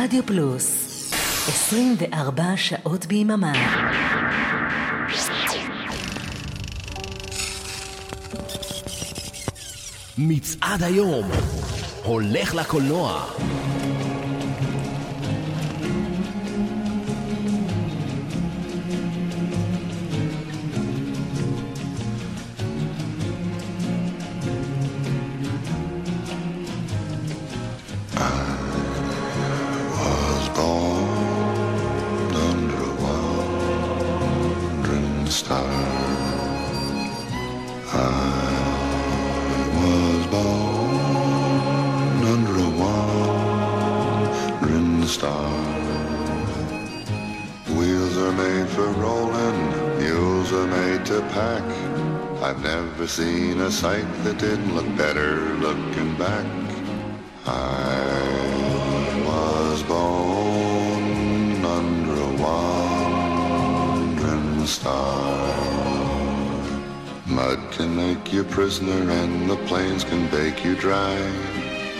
רדיו 0.09 0.25
פלוס 0.25 0.65
24 1.47 2.43
שעות 2.55 3.05
ביממה 3.05 3.53
מצעד 10.17 10.83
היום 10.83 11.25
הולך 12.03 12.55
לקולנוע. 12.55 13.25
To 51.05 51.21
pack. 51.33 51.63
I've 52.41 52.61
never 52.63 53.07
seen 53.07 53.59
a 53.61 53.71
sight 53.71 54.07
that 54.23 54.37
didn't 54.37 54.75
look 54.75 54.87
better 54.97 55.35
looking 55.55 56.15
back. 56.15 56.45
I 57.45 59.23
was 59.25 59.83
born 59.83 61.65
under 61.65 62.13
a 62.13 62.31
wandering 62.43 63.55
star. 64.65 65.49
Mud 67.27 67.59
can 67.71 67.95
make 67.95 68.33
you 68.33 68.43
prisoner 68.43 69.11
and 69.11 69.49
the 69.49 69.57
plains 69.67 70.03
can 70.03 70.27
bake 70.29 70.65
you 70.65 70.75
dry. 70.75 71.17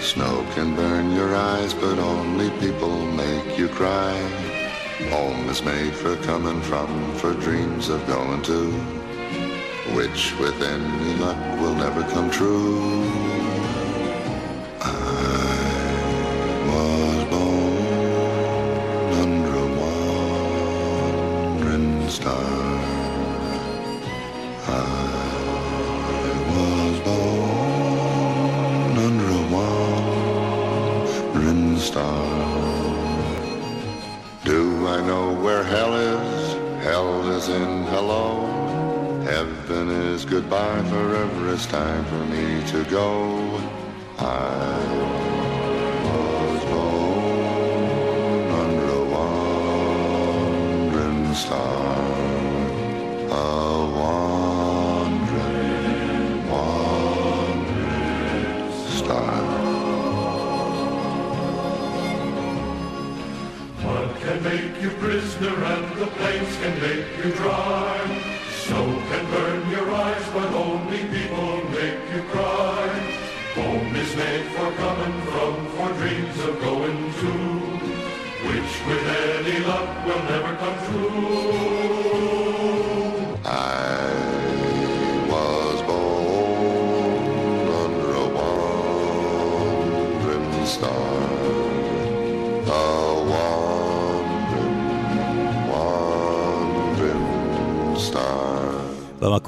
Snow 0.02 0.46
can 0.56 0.76
burn 0.76 1.12
your 1.12 1.36
eyes, 1.36 1.74
but 1.74 2.00
only 2.00 2.50
people 2.60 3.06
make 3.06 3.58
you 3.58 3.68
cry. 3.68 4.49
Home 5.10 5.50
is 5.50 5.64
made 5.64 5.96
for 5.96 6.16
coming 6.18 6.62
from, 6.62 7.16
for 7.16 7.34
dreams 7.34 7.90
of 7.90 8.06
going 8.06 8.44
to, 8.44 8.72
which 9.96 10.36
with 10.40 10.62
any 10.62 11.16
luck 11.16 11.60
will 11.60 11.74
never 11.74 12.04
come 12.12 12.30
true. 12.30 13.19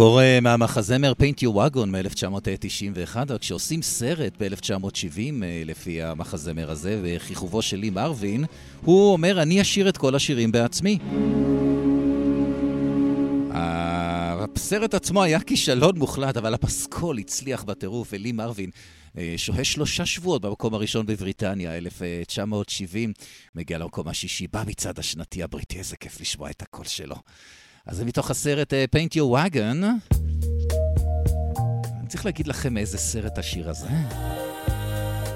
במקור 0.02 0.20
מהמחזמר 0.42 1.14
Paint 1.20 1.44
Your 1.44 1.56
Wagon 1.56 1.86
מ-1991, 1.86 3.16
רק 3.30 3.42
כשעושים 3.42 3.82
סרט 3.82 4.34
ב-1970 4.40 5.44
אה, 5.44 5.62
לפי 5.66 6.02
המחזמר 6.02 6.72
הזה, 6.72 7.00
וכיכובו 7.04 7.62
של 7.62 7.78
לי 7.78 7.90
מרווין, 7.90 8.46
הוא 8.82 9.14
אומר, 9.14 9.42
אני 9.42 9.62
אשיר 9.62 9.90
את 9.90 9.98
כל 9.98 10.16
השירים 10.16 10.52
בעצמי. 10.52 10.98
הסרט 13.52 14.94
עצמו 14.94 15.24
היה 15.24 15.40
כישלון 15.40 15.98
מוחלט, 15.98 16.38
אבל 16.38 16.54
הפסקול 16.54 17.18
הצליח 17.18 17.64
בטירוף, 17.64 18.10
ולי 18.12 18.32
מרווין 18.32 18.70
אה, 19.18 19.34
שוהה 19.38 19.64
שלושה 19.64 20.06
שבועות 20.06 20.42
במקום 20.42 20.74
הראשון 20.74 21.06
בבריטניה, 21.06 21.78
1970, 21.78 23.14
מגיע 23.56 23.78
למקום 23.78 24.08
השישי 24.08 24.48
במצעד 24.54 25.00
השנתי 25.00 25.44
הבריטי, 25.44 25.80
איזה 25.80 25.98
כיף 25.98 26.22
לשמוע 26.22 26.50
את 26.50 26.62
הקול 26.62 26.86
שלו. 26.86 27.16
אז 27.86 27.98
זה 27.98 28.06
מתוך 28.06 28.32
הסרט 28.32 28.74
אה, 28.74 28.86
Paint 28.96 29.14
Your 29.16 29.36
Wagon. 29.38 29.84
אני 32.00 32.08
צריך 32.08 32.26
להגיד 32.26 32.48
לכם 32.48 32.74
מאיזה 32.74 32.98
סרט 32.98 33.38
השיר 33.38 33.70
הזה? 33.70 33.88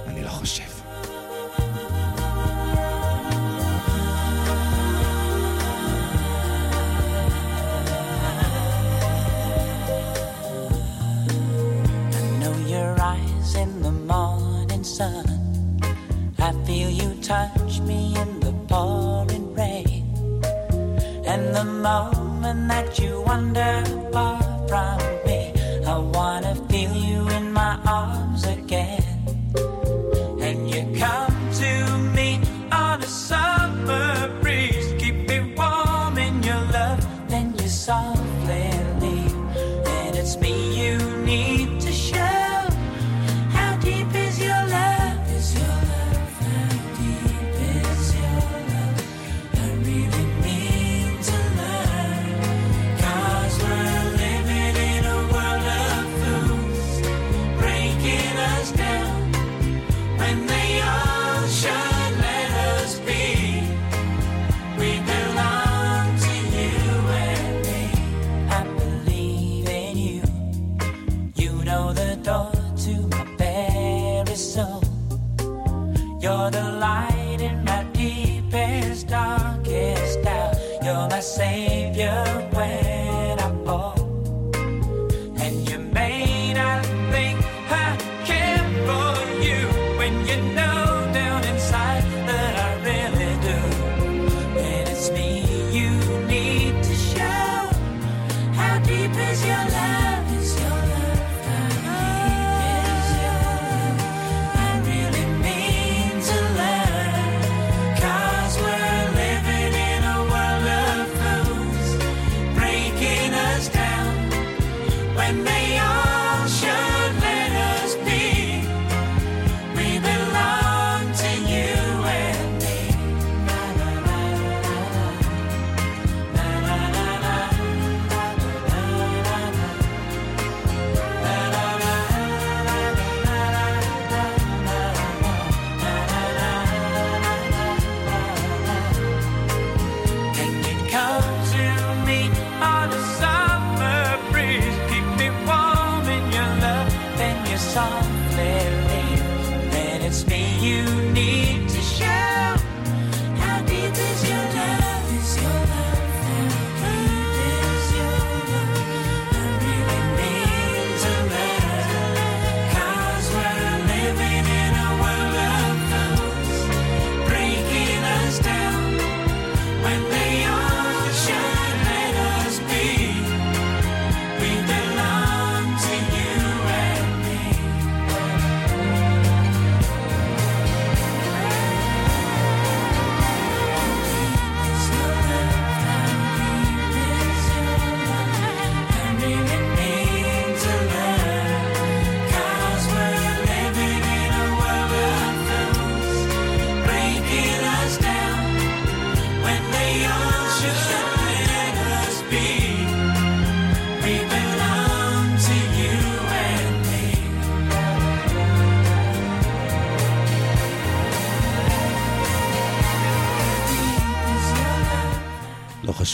אני 0.07 0.23
לא 0.23 0.29
חושב. 0.29 0.63
Morning 14.07 14.83
sun. 14.83 15.25
I 16.47 16.51
feel 16.65 16.89
you 17.01 17.09
touch 17.31 17.73
me 17.89 17.99
in 18.21 18.29
the 18.45 18.53
pouring 18.69 19.47
rain. 19.59 20.03
And 21.31 21.43
the 21.57 21.65
moment 21.85 22.24
that 22.67 22.99
you 22.99 23.21
wander 23.21 23.83
far 24.11 24.41
from 24.67 25.04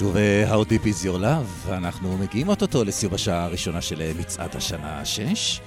אה, 0.09 0.55
How 0.55 0.65
Deep 0.65 0.85
is 0.85 1.05
your 1.05 1.21
love, 1.21 1.71
אנחנו 1.71 2.17
מגיעים 2.17 2.47
אוטוטו 2.47 2.83
לסיום 2.83 3.13
השעה 3.13 3.43
הראשונה 3.43 3.81
של 3.81 4.01
אה, 4.01 4.11
מצעד 4.19 4.55
השנה 4.55 4.99
השש. 5.01 5.61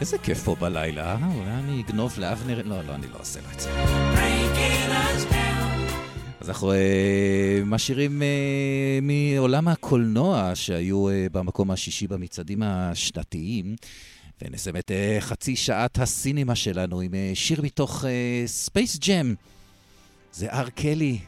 איזה 0.00 0.18
כיף 0.18 0.42
פה 0.42 0.56
בלילה, 0.60 1.12
אה? 1.12 1.28
אולי 1.34 1.50
אני 1.50 1.82
אגנוב 1.82 2.14
לאבנר... 2.18 2.62
לא, 2.64 2.82
לא, 2.82 2.94
אני 2.94 3.06
לא 3.12 3.18
אעשה 3.18 3.40
לו 3.40 3.46
את 3.54 3.60
זה. 3.60 3.70
אז 6.40 6.48
אנחנו 6.48 6.72
אה, 6.72 7.62
עם 7.66 7.80
שירים 7.80 8.22
אה, 8.22 8.98
מעולם 9.02 9.68
הקולנוע 9.68 10.50
שהיו 10.54 11.08
אה, 11.08 11.26
במקום 11.32 11.70
השישי 11.70 12.06
במצעדים 12.06 12.62
השנתיים, 12.62 13.76
ונסיים 14.42 14.76
את 14.76 14.90
אה, 14.90 15.16
חצי 15.20 15.56
שעת 15.56 15.98
הסינמה 15.98 16.54
שלנו 16.54 17.00
עם 17.00 17.14
אה, 17.14 17.30
שיר 17.34 17.62
מתוך 17.62 18.04
Space 18.46 18.98
Jam. 18.98 19.34
זה 20.32 20.52
אר 20.52 20.68
קלי. 20.68 21.18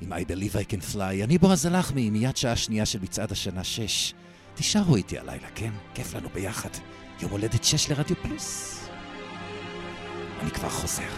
עם 0.00 0.12
I 0.12 0.16
Believe 0.16 0.54
I 0.54 0.72
Can 0.72 0.94
Fly. 0.94 1.24
אני 1.24 1.38
בועז 1.38 1.66
הלחמי, 1.66 2.10
מיד 2.10 2.36
שעה 2.36 2.56
שנייה 2.56 2.86
של 2.86 2.98
מצעד 3.02 3.32
השנה 3.32 3.64
6. 3.64 4.14
תישארו 4.54 4.96
איתי 4.96 5.18
הלילה, 5.18 5.48
כן? 5.54 5.70
כיף 5.94 6.14
לנו 6.14 6.28
ביחד. 6.34 6.70
יום 7.22 7.30
הולדת 7.30 7.64
6 7.64 7.90
לרדיו 7.90 8.16
פלוס. 8.22 8.78
אני 10.40 10.50
כבר 10.50 10.68
חוזר. 10.68 11.08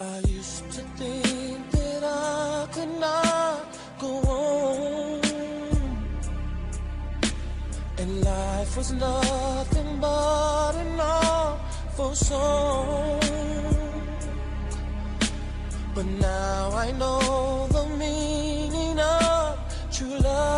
I 0.00 0.18
used 0.26 0.72
to 0.72 0.80
think 0.98 1.70
that 1.70 2.02
I 2.02 2.66
could 2.72 2.98
not 2.98 3.78
go 4.00 4.08
on, 4.26 5.22
and 7.98 8.24
life 8.24 8.76
was 8.76 8.90
nothing 8.90 10.00
but 10.00 10.74
an 10.74 10.98
awful 10.98 12.12
song. 12.12 13.20
But 15.94 16.06
now 16.06 16.72
I 16.72 16.90
know 16.90 17.68
the 17.70 17.86
meaning 17.96 18.98
of 18.98 19.60
true 19.92 20.18
love. 20.18 20.53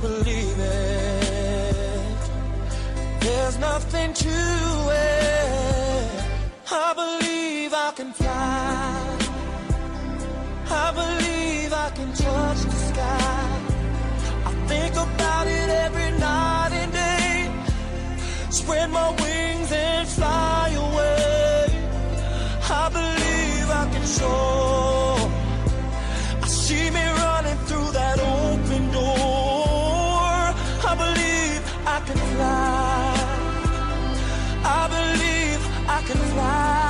Believe 0.00 0.58
it, 0.58 2.18
there's 3.20 3.58
nothing 3.58 4.14
to 4.14 4.28
it. 4.28 6.10
I 6.72 6.94
believe 6.94 7.72
I 7.74 7.92
can 7.94 8.12
fly. 8.12 9.18
I 10.70 10.92
believe 10.92 11.72
I 11.72 11.90
can 11.90 12.12
touch 12.12 12.60
the 12.62 12.76
sky. 12.90 13.60
I 14.46 14.52
think 14.68 14.94
about 14.94 15.46
it 15.46 15.68
every 15.86 16.10
night 16.18 16.72
and 16.72 16.92
day. 16.92 17.50
Spread 18.50 18.90
my 18.90 19.10
wings 19.10 19.29
Fly. 36.30 36.89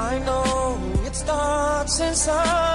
I 0.00 0.20
know 0.20 0.78
it 1.04 1.16
starts 1.16 1.98
inside 1.98 2.67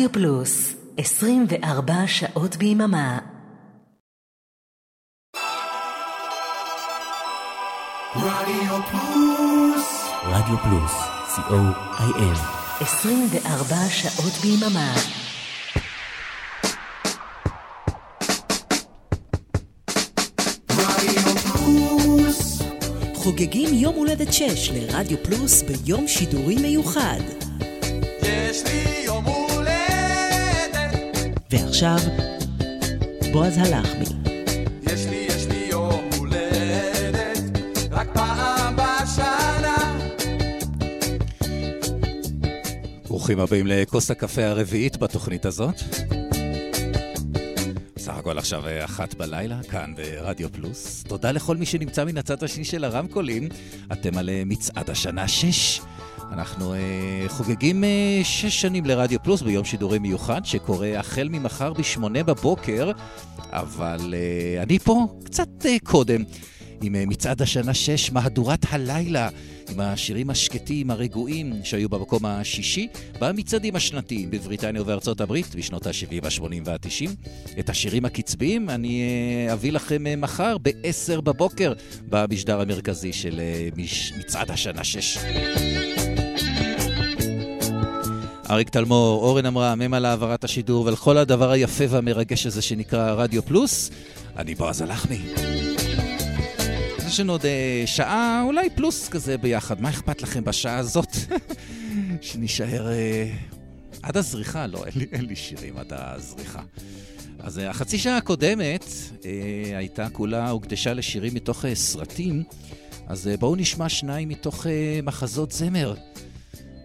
רדיו 0.00 0.12
פלוס, 0.12 0.74
24 0.96 1.94
שעות 2.06 2.56
ביממה. 2.56 3.18
רדיו 8.16 8.78
פלוס. 8.90 10.04
רדיו 10.22 10.56
פלוס, 10.58 10.92
co.il. 11.36 12.38
24 12.80 13.76
שעות 13.88 14.32
ביממה. 14.42 14.94
רדיו 20.70 21.36
פלוס. 21.52 22.62
חוגגים 23.14 23.74
יום 23.74 23.94
הולדת 23.94 24.32
6 24.32 24.70
לרדיו 24.70 25.18
פלוס 25.22 25.62
ביום 25.62 26.08
שידורי 26.08 26.56
מיוחד. 26.56 27.20
יש 28.22 28.64
לי 28.64 29.02
יום 29.04 29.24
הולדת, 29.24 29.49
ועכשיו, 31.50 31.98
בועז 33.32 33.58
הלחמי. 33.58 34.04
יש 34.82 35.06
לי, 35.06 35.26
יש 35.28 35.46
לי 35.46 35.66
יום 35.70 36.10
הולדת, 36.18 37.38
רק 37.90 38.08
פעם 38.14 38.76
בשנה. 38.76 39.98
ברוכים 43.08 43.40
הבאים 43.40 43.66
לכוס 43.66 44.10
הקפה 44.10 44.44
הרביעית 44.44 44.96
בתוכנית 44.96 45.46
הזאת. 45.46 45.74
בסך 47.96 48.14
הכל 48.16 48.38
עכשיו 48.38 48.66
אה, 48.66 48.84
אחת 48.84 49.14
בלילה, 49.14 49.60
כאן 49.70 49.94
ברדיו 49.96 50.52
פלוס. 50.52 51.04
תודה 51.08 51.32
לכל 51.32 51.56
מי 51.56 51.66
שנמצא 51.66 52.04
מן 52.04 52.18
הצד 52.18 52.44
השני 52.44 52.64
של 52.64 52.84
הרמקולים. 52.84 53.48
אתם 53.92 54.18
על 54.18 54.28
אה, 54.28 54.42
מצעד 54.46 54.90
השנה 54.90 55.28
6. 55.28 55.80
אנחנו 56.32 56.74
אה, 56.74 56.78
חוגגים 57.28 57.84
אה, 57.84 58.20
שש 58.22 58.60
שנים 58.60 58.84
לרדיו 58.84 59.22
פלוס 59.22 59.42
ביום 59.42 59.64
שידורי 59.64 59.98
מיוחד, 59.98 60.44
שקורה 60.44 60.98
החל 60.98 61.28
ממחר 61.30 61.72
בשמונה 61.72 62.22
בבוקר, 62.22 62.90
אבל 63.52 64.14
אה, 64.16 64.62
אני 64.62 64.78
פה 64.78 65.06
קצת 65.24 65.66
אה, 65.66 65.76
קודם. 65.84 66.24
עם 66.82 66.94
אה, 66.94 67.04
מצעד 67.06 67.42
השנה 67.42 67.74
6, 67.74 68.12
מהדורת 68.12 68.66
הלילה, 68.70 69.28
עם 69.72 69.80
השירים 69.80 70.30
השקטים, 70.30 70.90
הרגועים, 70.90 71.52
שהיו 71.64 71.88
במקום 71.88 72.26
השישי, 72.26 72.88
במצעדים 73.20 73.76
השנתיים 73.76 74.30
בבריטניה 74.30 74.82
ובארצות 74.82 75.20
הברית, 75.20 75.54
בשנות 75.54 75.86
ה-70, 75.86 76.26
ה-80 76.26 76.62
וה-90. 76.64 77.10
את 77.58 77.68
השירים 77.68 78.04
הקצביים 78.04 78.70
אני 78.70 79.02
אה, 79.48 79.52
אביא 79.52 79.72
לכם 79.72 80.06
אה, 80.06 80.16
מחר 80.16 80.56
ב-10 80.62 81.20
בבוקר, 81.20 81.72
במשדר 82.08 82.60
המרכזי 82.60 83.12
של 83.12 83.40
אה, 83.40 83.68
מצעד 84.18 84.50
השנה 84.50 84.84
6. 84.84 85.18
אריק 88.50 88.68
תלמור, 88.68 89.22
אורן 89.22 89.46
אברהם, 89.46 89.80
הם 89.82 89.94
על 89.94 90.04
העברת 90.04 90.44
השידור 90.44 90.86
ולכל 90.86 91.18
הדבר 91.18 91.50
היפה 91.50 91.84
והמרגש 91.88 92.46
הזה 92.46 92.62
שנקרא 92.62 93.12
רדיו 93.12 93.42
פלוס. 93.42 93.90
אני 94.36 94.54
בועז 94.54 94.80
הלחמי. 94.80 95.18
יש 97.10 97.20
לנו 97.20 97.32
עוד 97.32 97.46
אה, 97.46 97.82
שעה, 97.86 98.42
אולי 98.44 98.70
פלוס 98.70 99.08
כזה 99.08 99.38
ביחד. 99.38 99.80
מה 99.80 99.90
אכפת 99.90 100.22
לכם 100.22 100.44
בשעה 100.44 100.76
הזאת? 100.76 101.16
שנישאר 102.20 102.92
אה, 102.92 103.32
עד 104.02 104.16
הזריחה? 104.16 104.66
לא, 104.66 104.84
אין 104.86 104.92
לי, 104.96 105.06
אין 105.12 105.24
לי 105.24 105.36
שירים 105.36 105.76
עד 105.76 105.92
הזריחה. 105.92 106.62
אז 107.38 107.58
אה, 107.58 107.70
החצי 107.70 107.98
שעה 107.98 108.16
הקודמת 108.16 108.84
אה, 109.24 109.78
הייתה 109.78 110.08
כולה, 110.08 110.50
הוקדשה 110.50 110.94
לשירים 110.94 111.34
מתוך 111.34 111.64
אה, 111.64 111.74
סרטים, 111.74 112.42
אז 113.06 113.28
אה, 113.28 113.36
בואו 113.36 113.56
נשמע 113.56 113.88
שניים 113.88 114.28
מתוך 114.28 114.66
אה, 114.66 115.00
מחזות 115.02 115.52
זמר, 115.52 115.94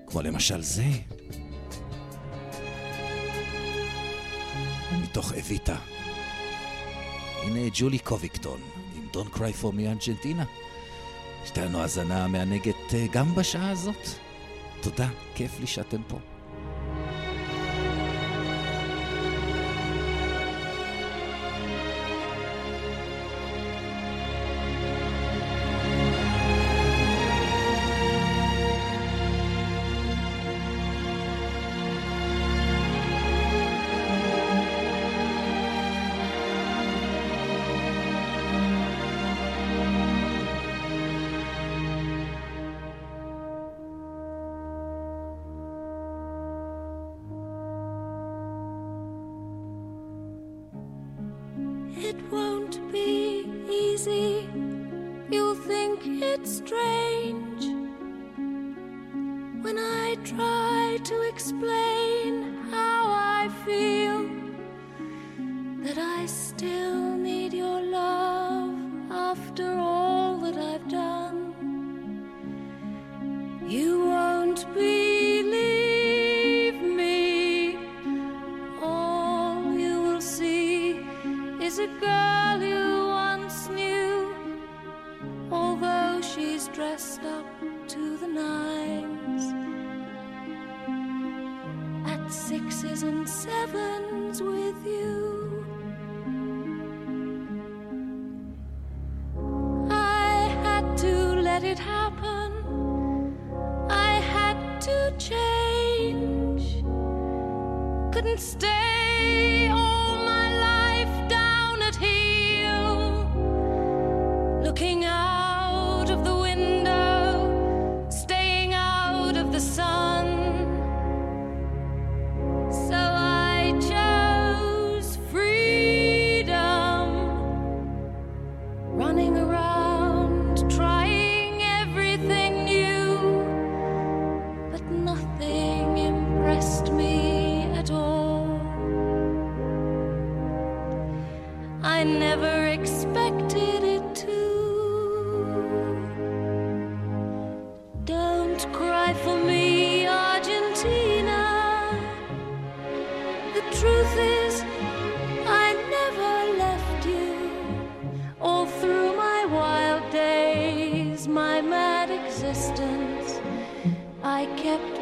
כמו 0.08 0.22
למשל 0.22 0.62
זה. 0.62 0.86
מתוך 5.02 5.34
אביטה. 5.34 5.78
הנה 7.44 7.60
ג'ולי 7.74 8.00
קוביקטון. 8.00 8.75
Don't 9.16 9.38
Cry 9.38 9.54
for 9.62 9.72
Me 9.72 9.80
ארגנטינה. 9.80 10.44
שתהיה 11.46 11.66
לנו 11.66 11.82
האזנה 11.82 12.28
מענגת 12.28 12.94
אה, 12.94 13.06
גם 13.12 13.36
בשעה 13.36 13.70
הזאת. 13.70 14.08
תודה, 14.82 15.08
כיף 15.36 15.60
לי 15.60 15.68
שאתם 15.68 16.02
פה. 16.08 16.35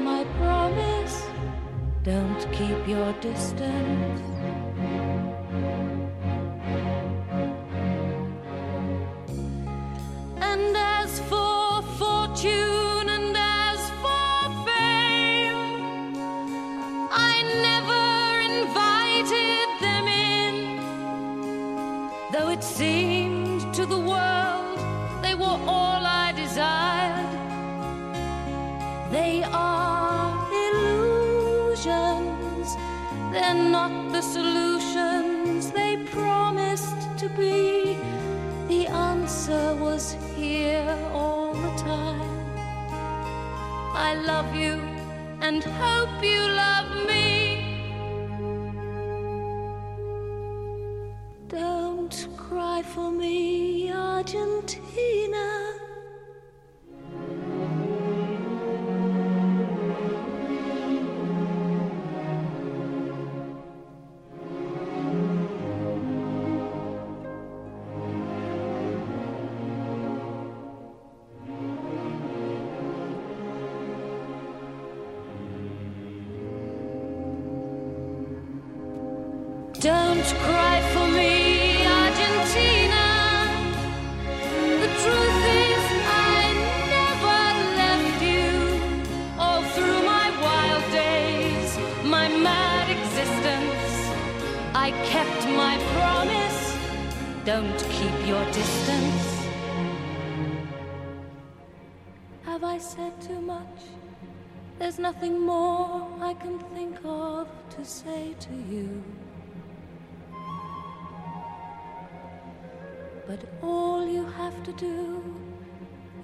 My 0.03 0.23
promise. 0.37 1.27
Don't 2.03 2.51
keep 2.51 2.87
your 2.87 3.13
distance. 3.21 4.21
love 44.25 44.55
you 44.55 44.79
and 45.41 45.63
hope 45.63 46.23
you 46.23 46.39
love 46.47 46.89
me. 46.91 46.92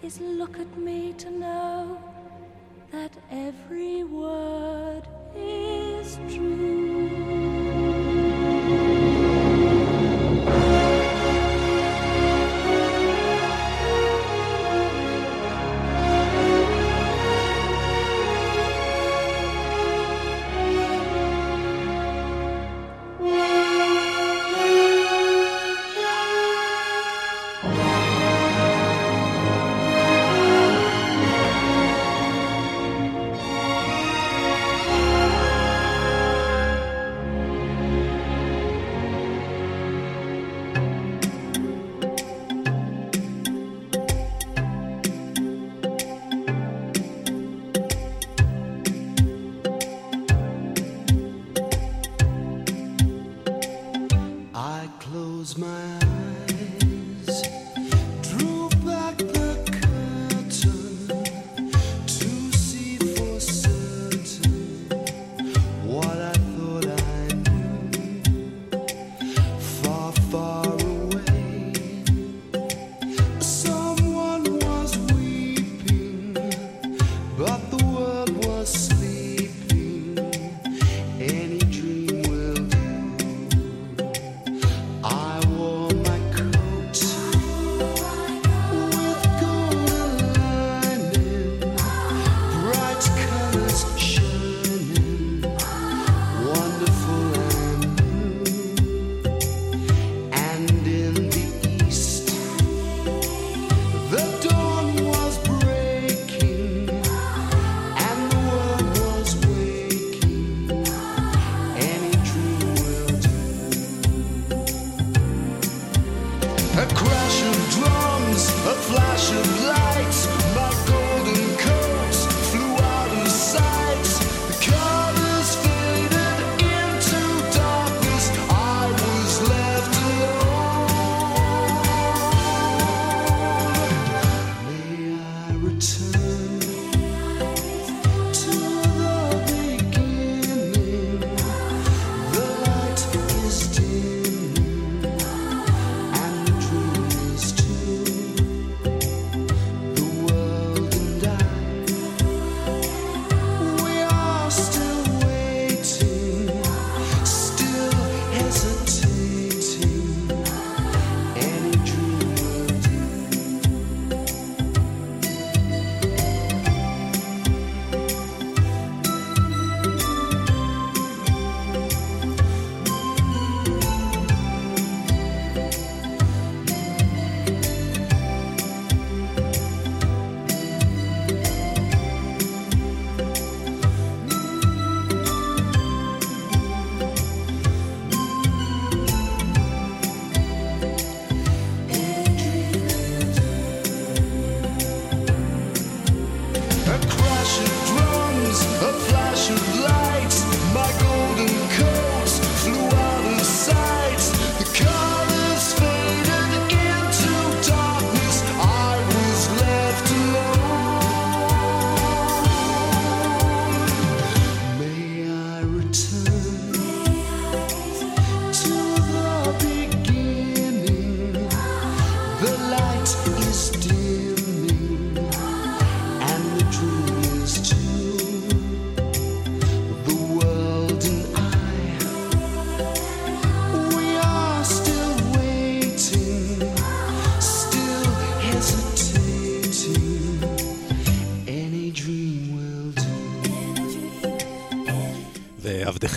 is 0.10 0.20
look 0.22 0.60
at 0.60 0.76
me 0.76 1.14
tonight. 1.20 1.39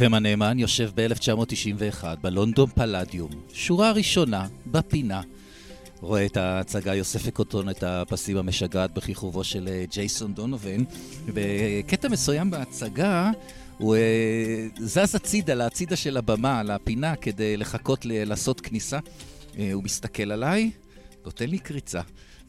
עבדכם 0.03 0.15
הנאמן 0.15 0.59
יושב 0.59 0.91
ב-1991 0.95 2.05
בלונדון 2.23 2.70
פלדיום, 2.70 3.31
שורה 3.53 3.93
ראשונה, 3.93 4.49
בפינה. 4.66 5.20
רואה 6.01 6.27
את 6.27 6.37
ההצגה 6.37 6.95
יוסף 6.95 7.31
קוטון, 7.31 7.69
את 7.69 7.83
הפסים 7.83 8.37
המשגעת 8.37 8.95
בכיכובו 8.95 9.45
של 9.45 9.69
אה, 9.69 9.85
ג'ייסון 9.91 10.35
דונובן. 10.35 10.85
בקטע 11.35 12.09
מסוים 12.09 12.51
בהצגה 12.51 13.31
הוא 13.79 13.97
אה, 13.97 14.66
זז 14.81 15.15
הצידה, 15.15 15.55
לצידה 15.55 15.97
של 15.97 16.16
הבמה, 16.16 16.62
לפינה, 16.62 17.16
כדי 17.16 17.57
לחכות 17.57 18.07
ל- 18.07 18.24
לעשות 18.24 18.61
כניסה. 18.61 18.99
אה, 19.59 19.73
הוא 19.73 19.83
מסתכל 19.83 20.33
עליי, 20.33 20.70
נותן 21.24 21.51
לי 21.51 21.59
קריצה, 21.59 22.01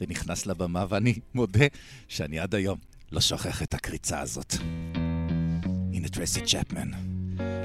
ונכנס 0.02 0.46
לבמה, 0.46 0.86
ואני 0.90 1.14
מודה 1.34 1.66
שאני 2.08 2.40
עד 2.40 2.56
היום 2.56 2.78
לא 3.12 3.22
שוכח 3.22 3.64
את 3.64 3.74
הקריצה 3.74 4.20
הזאת. 4.20 4.56
הנה 5.94 6.08
טרסי 6.08 6.42
צ'פמן. 6.42 7.13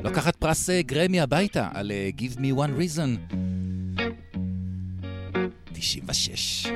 לוקחת 0.02 0.36
פרס 0.36 0.70
אה, 0.70 0.82
גרמי 0.82 1.20
הביתה 1.20 1.68
על 1.74 1.90
אה, 1.90 2.10
Give 2.18 2.36
Me 2.36 2.58
One 2.58 2.80
Reason. 2.80 3.34
96. 5.72 6.66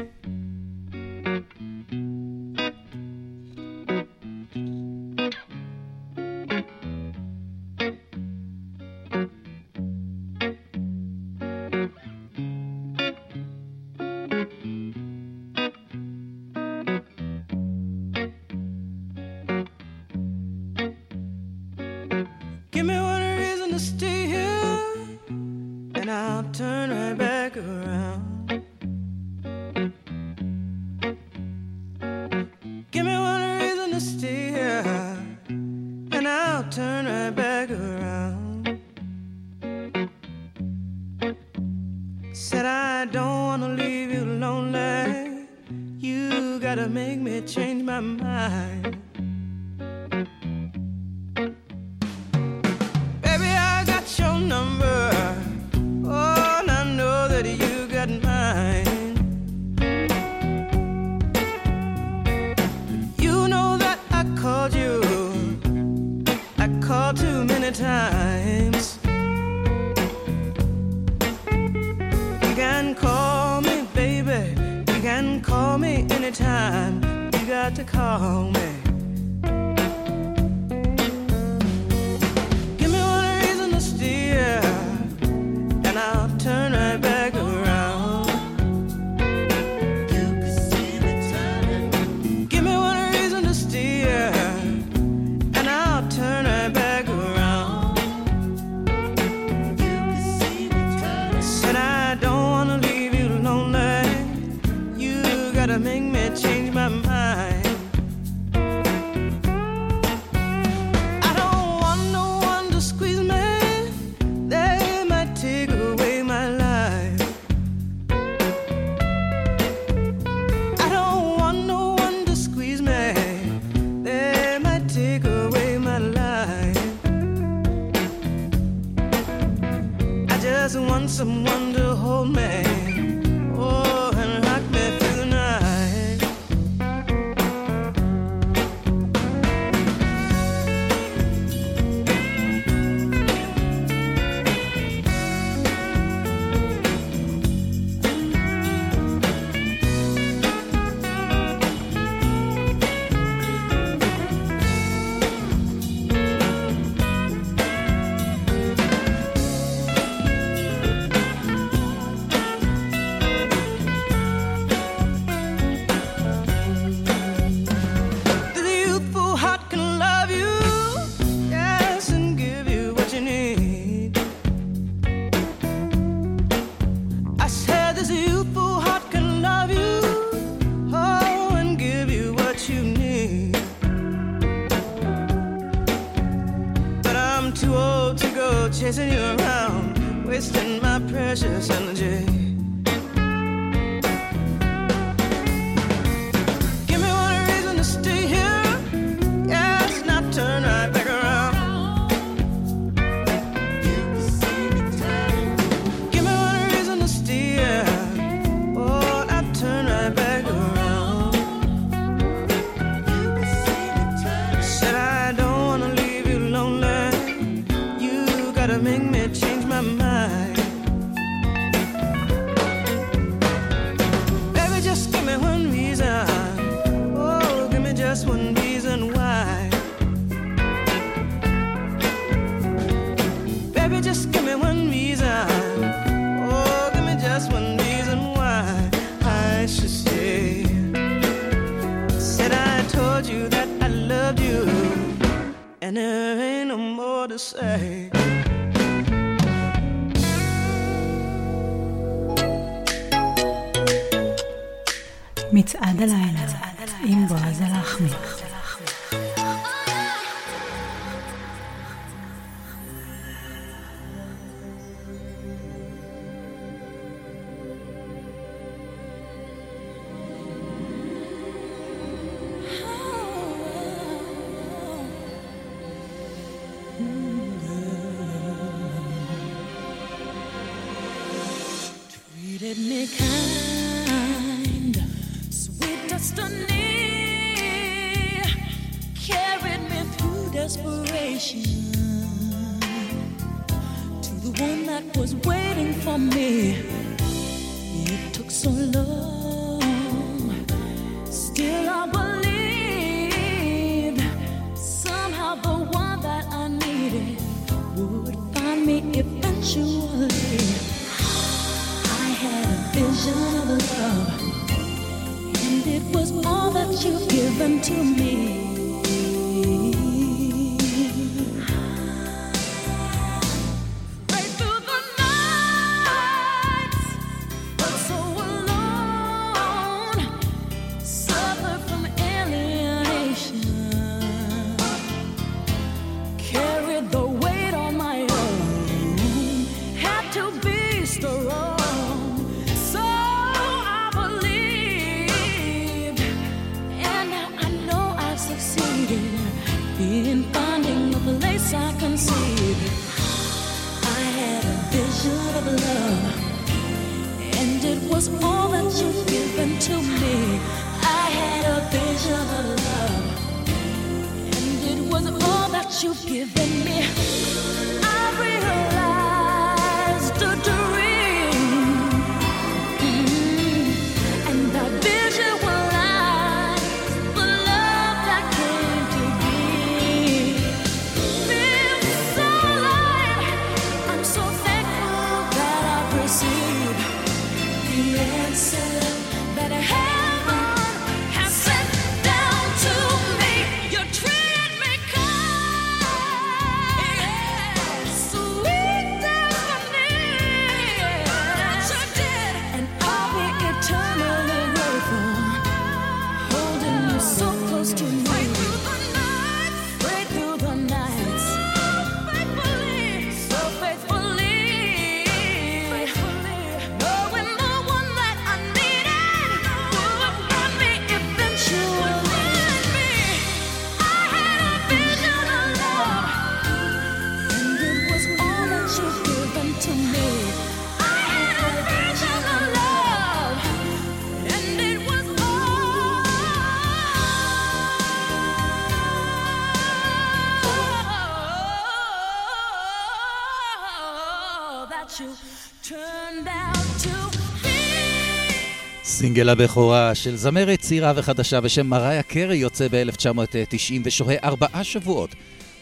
הסינגל 449.32 449.48
הבכורה 449.48 450.14
של 450.14 450.36
זמרת 450.36 450.80
צעירה 450.80 451.12
וחדשה 451.16 451.60
בשם 451.60 451.86
מריה 451.86 452.22
קרי 452.22 452.56
יוצא 452.56 452.86
ב-1990 452.90 454.00
ושוהה 454.04 454.36
ארבעה 454.44 454.84
שבועות. 454.84 455.30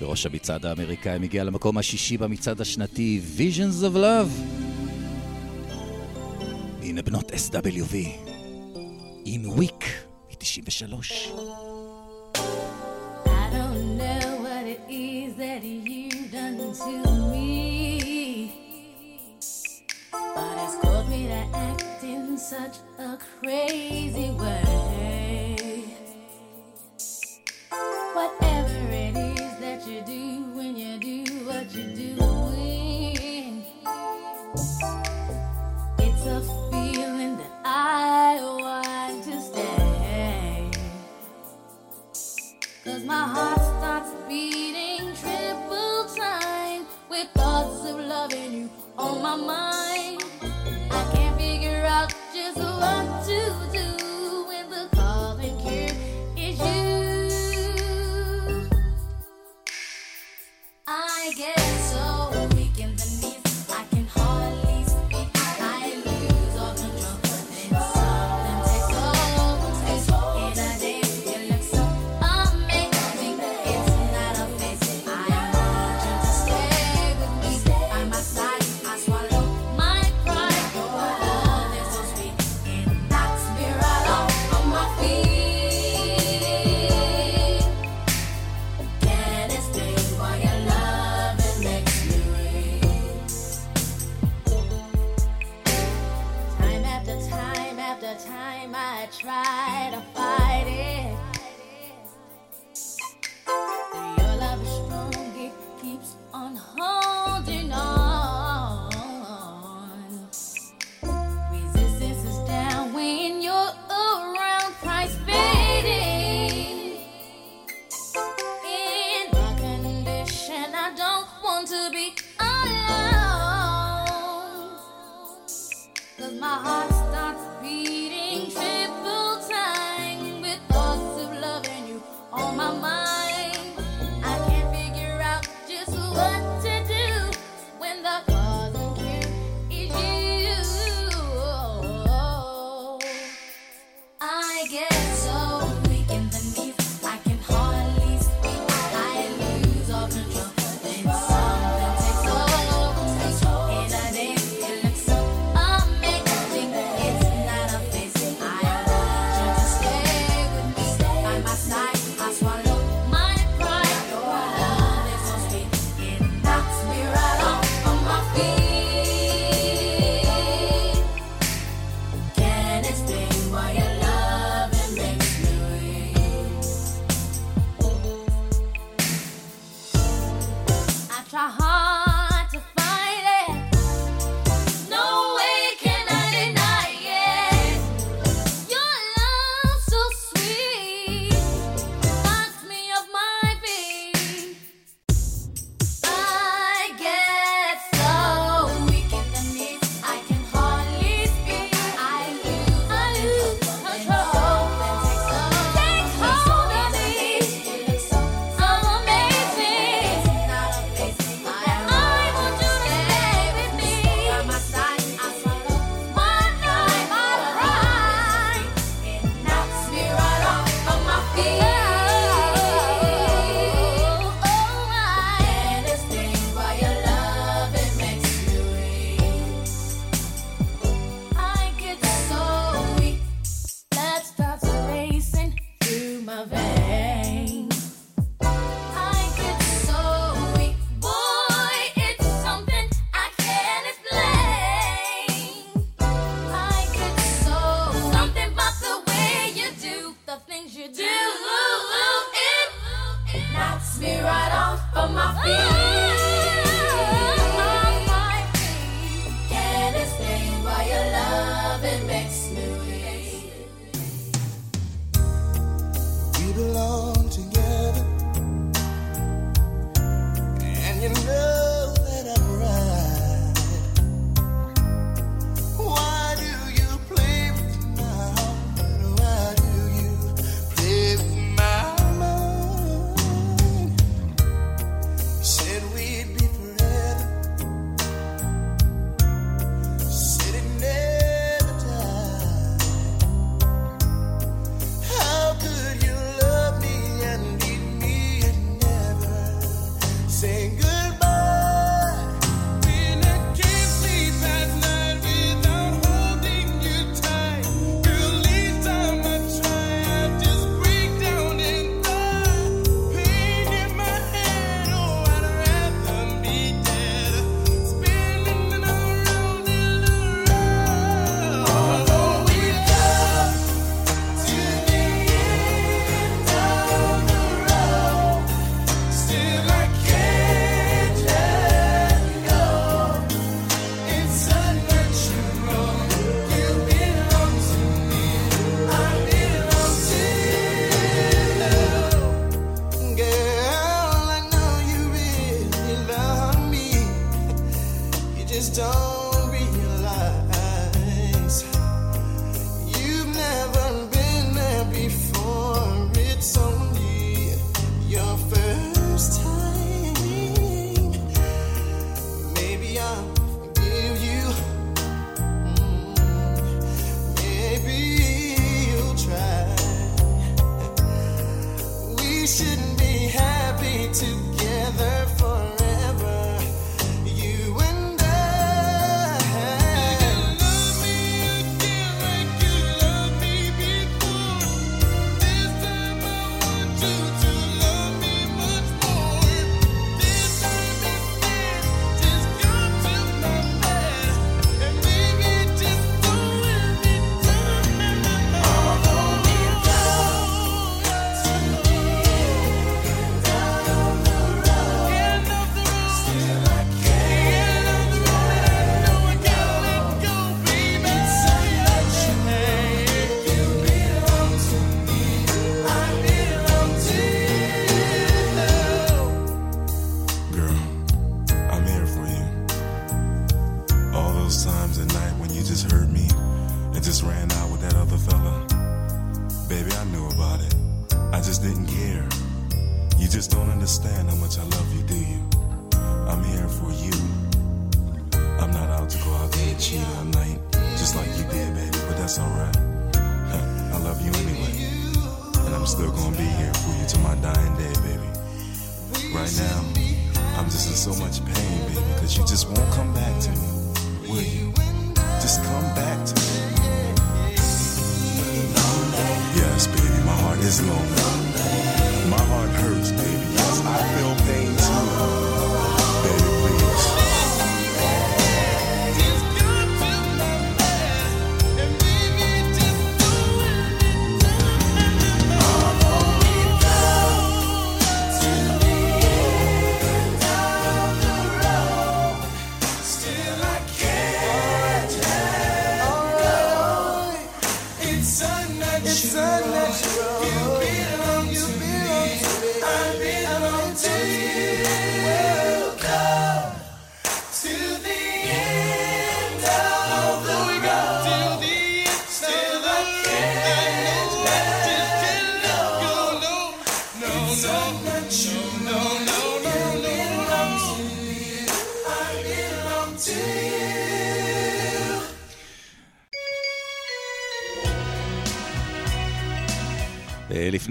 בראש 0.00 0.26
המצעד 0.26 0.66
האמריקאי 0.66 1.18
מגיע 1.18 1.44
למקום 1.44 1.78
השישי 1.78 2.16
במצעד 2.16 2.60
השנתי 2.60 3.20
Visions 3.36 3.82
of 3.82 3.96
Love. 3.96 4.30
הנה 6.82 7.02
בנות 7.02 7.32
SWV, 7.32 7.96
עם 9.24 9.42
Week 9.58 9.84
מ-93. 10.30 10.84
I 13.26 13.46
don't 13.56 13.98
know 13.98 14.26
what 14.44 14.64
it 14.74 14.82
is 14.88 15.36
that 15.36 15.62
you've 15.64 16.30
done 16.32 16.56
to 16.58 17.19
such 22.50 22.78
a 22.98 23.16
crazy 23.40 24.30
way. 24.32 25.84
Whatever 28.12 28.88
it 28.90 29.16
is 29.16 29.56
that 29.60 29.86
you 29.86 30.02
do 30.04 30.42
when 30.56 30.76
you 30.76 30.98
do 30.98 31.46
what 31.46 31.72
you're 31.72 31.94
doing, 31.94 33.64
it's 36.00 36.26
a 36.26 36.40
feeling 36.72 37.36
that 37.36 37.52
I 37.64 38.40
want 38.42 39.22
to 39.26 39.40
stay. 39.40 40.70
Cause 42.84 43.04
my 43.04 43.28
heart 43.28 43.60
starts 43.60 44.10
beating 44.26 45.14
triple 45.14 46.04
time 46.16 46.84
with 47.08 47.28
thoughts 47.28 47.88
of 47.88 47.96
loving 48.00 48.52
you 48.52 48.70
on 48.98 49.22
my 49.22 49.36
mind 49.36 50.19
was 52.56 52.64
the. 52.64 53.19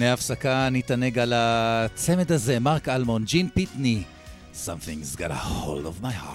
ההפסקה 0.10 0.70
נתענג 0.72 1.20
על 1.20 1.34
הצמד 1.36 2.32
הזה, 2.32 2.60
מרק 2.60 2.90
אלמון, 2.90 3.24
ג'ין 3.26 3.50
פיטני, 3.54 4.04
Something's 4.54 5.16
got 5.16 5.32
a 5.32 5.36
hold 5.36 5.86
of 5.86 6.02
my 6.02 6.12
heart. 6.12 6.29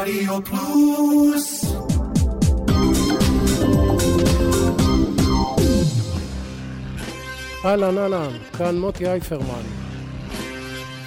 רדיו 0.00 0.44
פלוס 0.44 1.64
אהלן 7.64 7.98
אהלן, 7.98 8.30
כאן 8.58 8.78
מוטי 8.78 9.08
אייפרמן. 9.08 9.62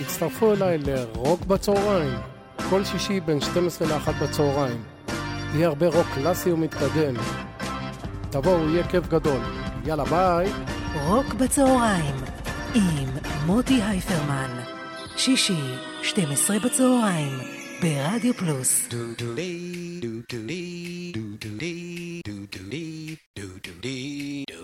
הצטרפו 0.02 0.54
אליי 0.54 0.78
לרוק 0.78 1.46
בצהריים, 1.46 2.18
כל 2.70 2.84
שישי 2.86 3.20
בין 3.20 3.42
12 3.42 3.88
ל-1 3.88 4.12
בצהריים. 4.24 4.84
יהיה 5.54 5.68
הרבה 5.68 5.88
רוק 5.88 6.08
קלאסי 6.16 6.52
ומתקדם. 6.52 7.16
תבואו, 8.30 8.70
יהיה 8.70 8.88
כיף 8.88 9.08
גדול. 9.08 9.42
יאללה 9.86 10.04
ביי. 10.04 10.52
רוק 11.06 11.34
בצהריים 11.34 12.16
עם 12.76 13.10
מוטי 13.46 13.82
הייפרמן. 13.82 14.60
שישי, 15.18 15.62
12 16.02 16.60
בצהריים, 16.60 17.53
ברדיו 17.84 18.34
פלוס. 18.34 18.90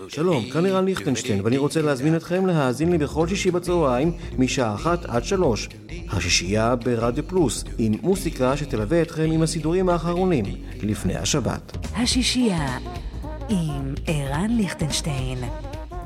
שלום, 0.08 0.50
כאן 0.50 0.66
ערן 0.66 0.84
ליכטנשטיין, 0.84 1.40
ואני 1.44 1.58
רוצה 1.58 1.82
להזמין 1.82 2.16
אתכם 2.16 2.46
להאזין 2.46 2.90
לי 2.90 2.98
בכל 2.98 3.28
שישי 3.28 3.50
בצהריים, 3.50 4.12
משעה 4.38 4.74
אחת 4.74 5.04
עד 5.04 5.24
שלוש. 5.24 5.68
השישייה 6.08 6.76
ברדיו 6.76 7.28
פלוס, 7.28 7.64
עם 7.78 7.92
מוסיקה 8.02 8.56
שתלווה 8.56 9.02
אתכם 9.02 9.30
עם 9.32 9.42
הסידורים 9.42 9.88
האחרונים, 9.88 10.44
לפני 10.82 11.16
השבת. 11.16 11.76
השישייה 11.96 12.78
עם 13.48 13.94
ערן 14.06 14.50
ליכטנשטיין. 14.50 15.38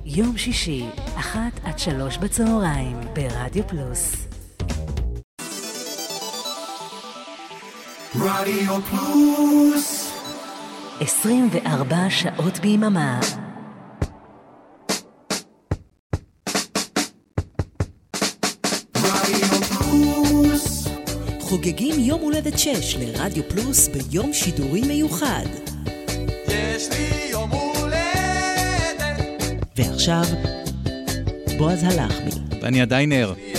יום 0.05 0.37
שישי, 0.37 0.85
אחת 1.17 1.61
עד 1.65 1.79
שלוש 1.79 2.19
בצהריים, 2.19 2.97
ברדיו 3.15 3.69
פלוס. 3.69 4.34
רדיו 8.21 8.79
פלוס 8.91 10.13
24 11.01 11.97
שעות 12.11 12.59
ביממה. 12.59 13.21
חוגגים 21.41 21.95
יום 21.99 22.21
הולדת 22.21 22.59
6 22.59 22.97
לרדיו 22.97 23.43
פלוס 23.49 23.89
ביום 23.89 24.33
שידורי 24.33 24.81
מיוחד. 24.81 25.47
יש 26.49 26.89
לי 26.91 27.31
יום 27.31 27.51
הולדת, 27.51 29.21
ועכשיו, 29.77 30.25
בועז 31.59 31.83
הלחמי. 31.83 32.31
דני 32.61 32.83
עדיין 32.83 33.13
ער. 33.13 33.54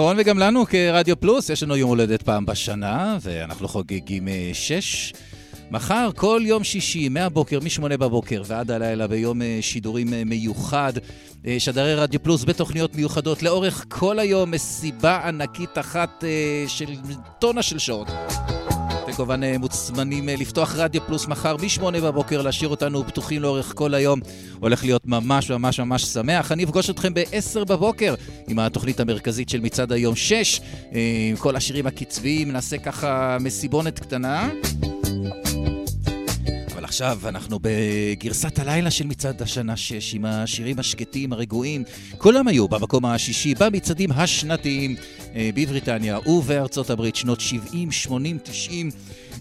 נכון, 0.00 0.16
וגם 0.18 0.38
לנו 0.38 0.66
כרדיו 0.66 1.20
פלוס, 1.20 1.50
יש 1.50 1.62
לנו 1.62 1.76
יום 1.76 1.90
הולדת 1.90 2.22
פעם 2.22 2.46
בשנה, 2.46 3.18
ואנחנו 3.20 3.68
חוגגים 3.68 4.28
אה, 4.28 4.50
שש. 4.52 5.12
מחר, 5.70 6.10
כל 6.16 6.42
יום 6.44 6.64
שישי, 6.64 7.08
מהבוקר, 7.08 7.58
מ-8 7.60 7.96
בבוקר 7.96 8.42
ועד 8.46 8.70
הלילה, 8.70 9.06
ביום 9.06 9.42
אה, 9.42 9.58
שידורים 9.60 10.14
אה, 10.14 10.22
מיוחד, 10.26 10.92
שדרי 11.58 11.94
רדיו 11.94 12.22
פלוס 12.22 12.44
בתוכניות 12.44 12.94
מיוחדות 12.94 13.42
לאורך 13.42 13.84
כל 13.88 14.18
היום, 14.18 14.50
מסיבה 14.50 15.20
ענקית 15.28 15.78
אחת 15.78 16.24
של 16.66 16.94
טונה 17.38 17.62
של 17.62 17.78
שעות. 17.78 18.08
כמובן 19.20 19.42
אה, 19.42 19.58
מוצמנים 19.58 20.28
אה, 20.28 20.34
לפתוח 20.38 20.74
רדיו 20.76 21.06
פלוס 21.06 21.26
מחר 21.26 21.56
מ-8 21.56 22.00
בבוקר, 22.00 22.42
להשאיר 22.42 22.68
אותנו 22.68 23.06
פתוחים 23.06 23.42
לאורך 23.42 23.72
כל 23.76 23.94
היום. 23.94 24.20
הולך 24.60 24.84
להיות 24.84 25.06
ממש 25.06 25.50
ממש 25.50 25.80
ממש 25.80 26.04
שמח. 26.04 26.52
אני 26.52 26.64
אפגוש 26.64 26.90
אתכם 26.90 27.14
ב-10 27.14 27.64
בבוקר 27.64 28.14
עם 28.48 28.58
התוכנית 28.58 29.00
המרכזית 29.00 29.48
של 29.48 29.60
מצעד 29.60 29.92
היום 29.92 30.16
6, 30.16 30.60
אה, 30.94 31.00
עם 31.30 31.36
כל 31.36 31.56
השירים 31.56 31.86
הקצביים, 31.86 32.52
נעשה 32.52 32.78
ככה 32.78 33.36
מסיבונת 33.40 33.98
קטנה. 33.98 34.48
עכשיו 36.90 37.18
אנחנו 37.24 37.58
בגרסת 37.62 38.58
הלילה 38.58 38.90
של 38.90 39.06
מצעד 39.06 39.42
השנה 39.42 39.76
6, 39.76 40.14
עם 40.14 40.24
השירים 40.24 40.78
השקטים, 40.78 41.32
הרגועים. 41.32 41.84
כולם 42.18 42.48
היו 42.48 42.68
במקום 42.68 43.04
השישי 43.06 43.54
במצעדים 43.54 44.12
השנתיים 44.12 44.96
בבריטניה 45.34 46.18
ובארצות 46.28 46.90
הברית, 46.90 47.16
שנות 47.16 47.40
70, 47.40 47.92
80, 47.92 48.38
90. 48.42 48.90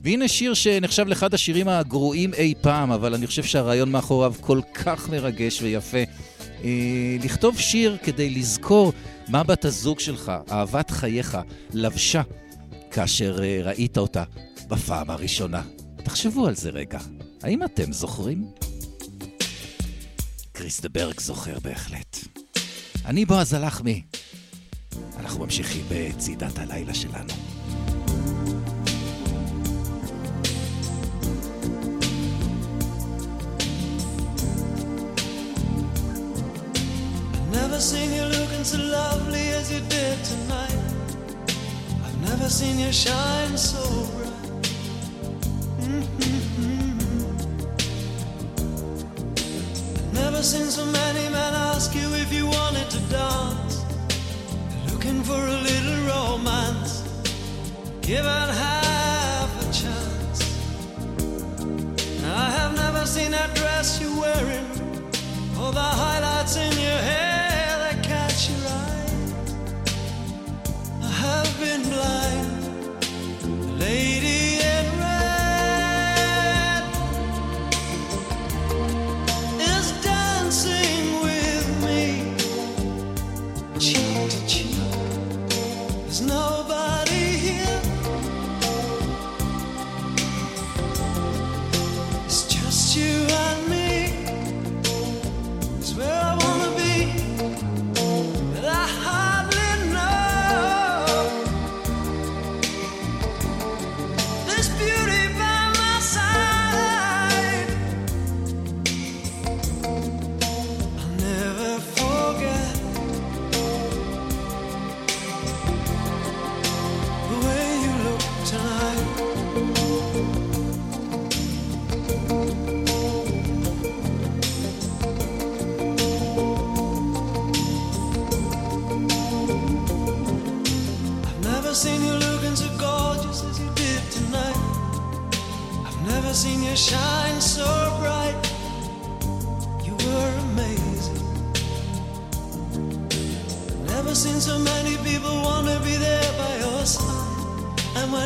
והנה 0.03 0.27
שיר 0.27 0.53
שנחשב 0.53 1.07
לאחד 1.07 1.33
השירים 1.33 1.67
הגרועים 1.67 2.33
אי 2.33 2.53
פעם, 2.61 2.91
אבל 2.91 3.13
אני 3.13 3.27
חושב 3.27 3.43
שהרעיון 3.43 3.91
מאחוריו 3.91 4.33
כל 4.41 4.61
כך 4.73 5.09
מרגש 5.09 5.61
ויפה. 5.61 5.97
אה, 6.63 7.17
לכתוב 7.23 7.59
שיר 7.59 7.97
כדי 8.03 8.29
לזכור 8.29 8.93
מה 9.27 9.43
בת 9.43 9.65
הזוג 9.65 9.99
שלך, 9.99 10.31
אהבת 10.51 10.91
חייך, 10.91 11.37
לבשה 11.73 12.21
כאשר 12.91 13.43
אה, 13.43 13.61
ראית 13.63 13.97
אותה 13.97 14.23
בפעם 14.67 15.09
הראשונה. 15.09 15.61
תחשבו 16.03 16.47
על 16.47 16.55
זה 16.55 16.69
רגע. 16.69 16.99
האם 17.43 17.63
אתם 17.63 17.93
זוכרים? 17.93 18.45
קריס 20.51 20.81
דה 20.81 20.89
ברג 20.89 21.19
זוכר 21.19 21.59
בהחלט. 21.59 22.17
אני 23.05 23.25
בועז 23.25 23.53
הלחמי. 23.53 24.01
אנחנו 25.19 25.45
ממשיכים 25.45 25.83
בצעידת 25.89 26.59
הלילה 26.59 26.93
שלנו. 26.93 27.33
Never 37.51 37.79
seen 37.79 38.13
you 38.13 38.23
looking 38.25 38.63
so 38.63 38.77
lovely 38.77 39.49
as 39.59 39.71
you 39.71 39.81
did 39.89 40.17
tonight. 40.23 40.83
I've 42.05 42.19
never 42.29 42.49
seen 42.49 42.77
you 42.79 42.91
shine 42.91 43.57
so 43.57 43.83
bright. 44.13 44.53
Mhm. 45.79 46.99
I've 49.97 50.13
never 50.13 50.41
seen 50.43 50.69
so 50.77 50.85
many 50.85 51.25
men 51.29 51.53
ask 51.71 51.95
you 51.95 52.07
if 52.23 52.29
you 52.37 52.45
wanted 52.47 52.87
to 52.95 52.99
dance. 53.17 53.78
Looking 54.99 55.23
for 55.23 55.41
a 55.41 55.61
little 55.61 55.99
romance. 56.07 57.03
Give 58.01 58.17
Given 58.17 58.49
half 58.65 59.51
a 59.61 59.65
chance. 59.71 60.39
I 62.25 62.49
have 62.57 62.75
never 62.75 63.05
seen 63.05 63.31
that 63.31 63.55
dress 63.55 64.01
you're 64.01 64.19
wearing. 64.19 64.67
All 65.57 65.71
the 65.71 65.89
highlights 66.03 66.57
in 66.57 66.73
your 66.73 67.01
hair 67.11 67.77
that 67.83 68.03
catch 68.03 68.49
your 68.49 68.59
eye. 68.67 69.13
I 71.01 71.11
have 71.27 71.51
been 71.61 71.83
blind, 71.93 73.79
lady 73.79 74.59
in 74.59 74.85
red 74.99 75.18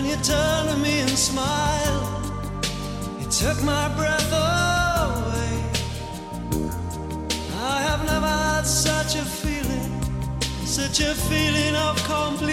And 0.03 0.11
you 0.11 0.17
turned 0.17 0.69
to 0.69 0.75
me 0.77 0.99
and 0.99 1.09
smiled. 1.11 2.25
You 3.21 3.27
took 3.29 3.63
my 3.63 3.87
breath 3.95 4.31
away. 4.33 5.53
I 7.55 7.79
have 7.87 8.05
never 8.05 8.27
had 8.27 8.63
such 8.63 9.15
a 9.15 9.23
feeling, 9.23 9.91
such 10.65 10.99
a 10.99 11.15
feeling 11.15 11.75
of 11.77 11.95
complete. 12.03 12.52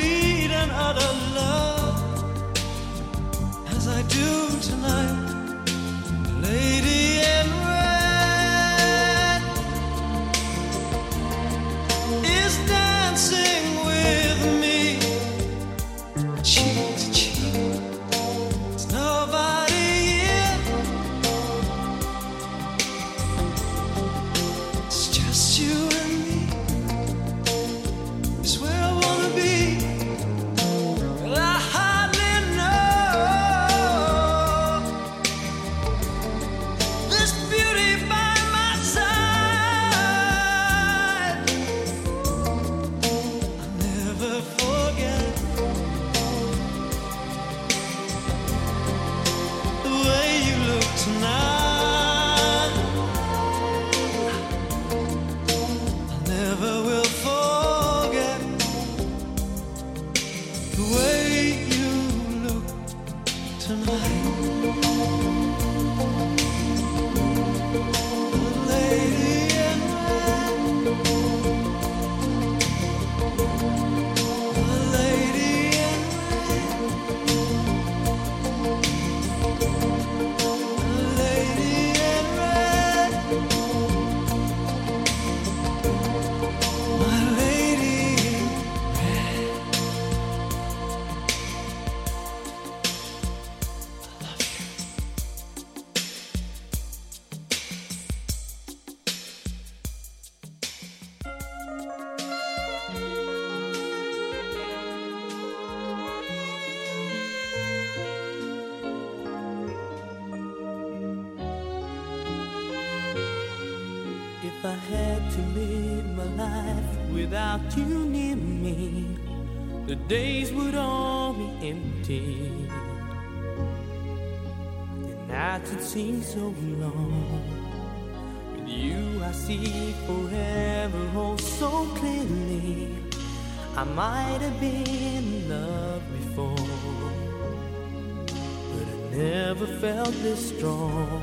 proudly 140.11 140.37
strong. 140.37 141.23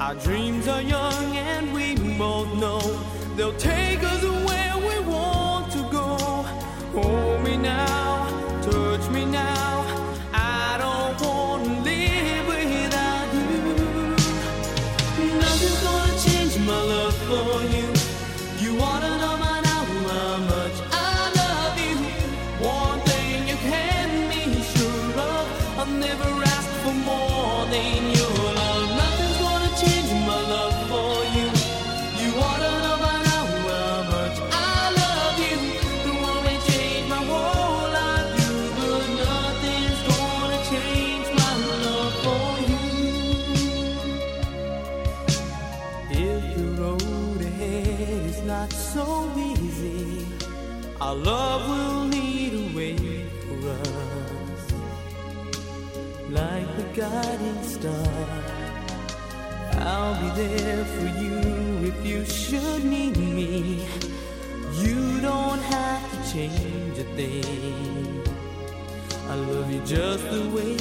Our 0.00 0.14
dreams 0.14 0.68
are 0.68 0.82
young 0.82 1.36
and 1.36 1.72
we 1.72 1.96
both 2.18 2.52
know 2.54 2.80
they'll 3.36 3.56
take 3.56 3.83
just 69.84 70.24
the 70.30 70.48
way 70.48 70.73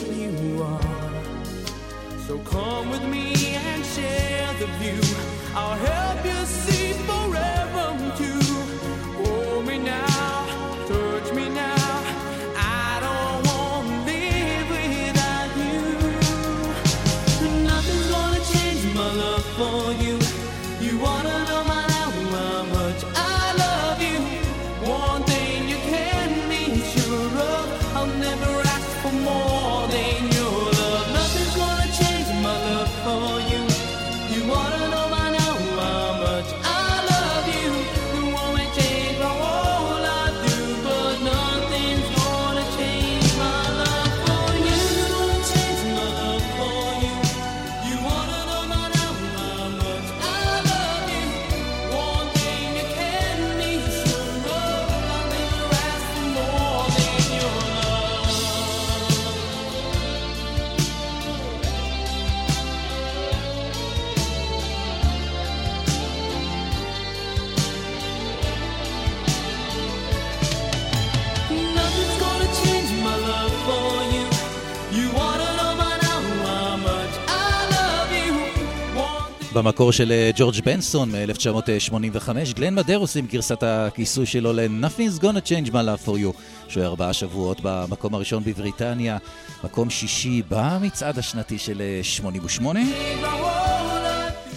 במקור 79.63 79.91
של 79.91 80.11
אה, 80.11 80.31
ג'ורג' 80.35 80.55
בנסון 80.65 81.11
מ-1985, 81.11 82.29
גלן 82.55 82.75
מדרוס 82.75 83.17
עם 83.17 83.25
גרסת 83.25 83.63
הכיסוי 83.63 84.25
שלו 84.25 84.53
ל-Nothing's 84.53 85.21
gonna 85.21 85.47
change 85.47 85.69
my 85.69 85.73
love 85.73 86.07
for 86.07 86.11
you, 86.11 86.37
שהוא 86.67 86.83
ארבעה 86.83 87.13
שבועות 87.13 87.59
במקום 87.63 88.13
הראשון 88.13 88.43
בבריטניה, 88.43 89.17
מקום 89.63 89.89
שישי 89.89 90.41
במצעד 90.49 91.19
השנתי 91.19 91.57
של 91.57 91.81
אה, 91.81 91.99
88. 92.03 92.79